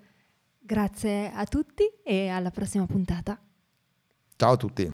grazie 0.59 1.32
a 1.32 1.43
tutti 1.45 1.91
e 2.03 2.28
alla 2.28 2.51
prossima 2.51 2.86
puntata. 2.86 3.41
Ciao 4.36 4.51
a 4.51 4.57
tutti. 4.57 4.88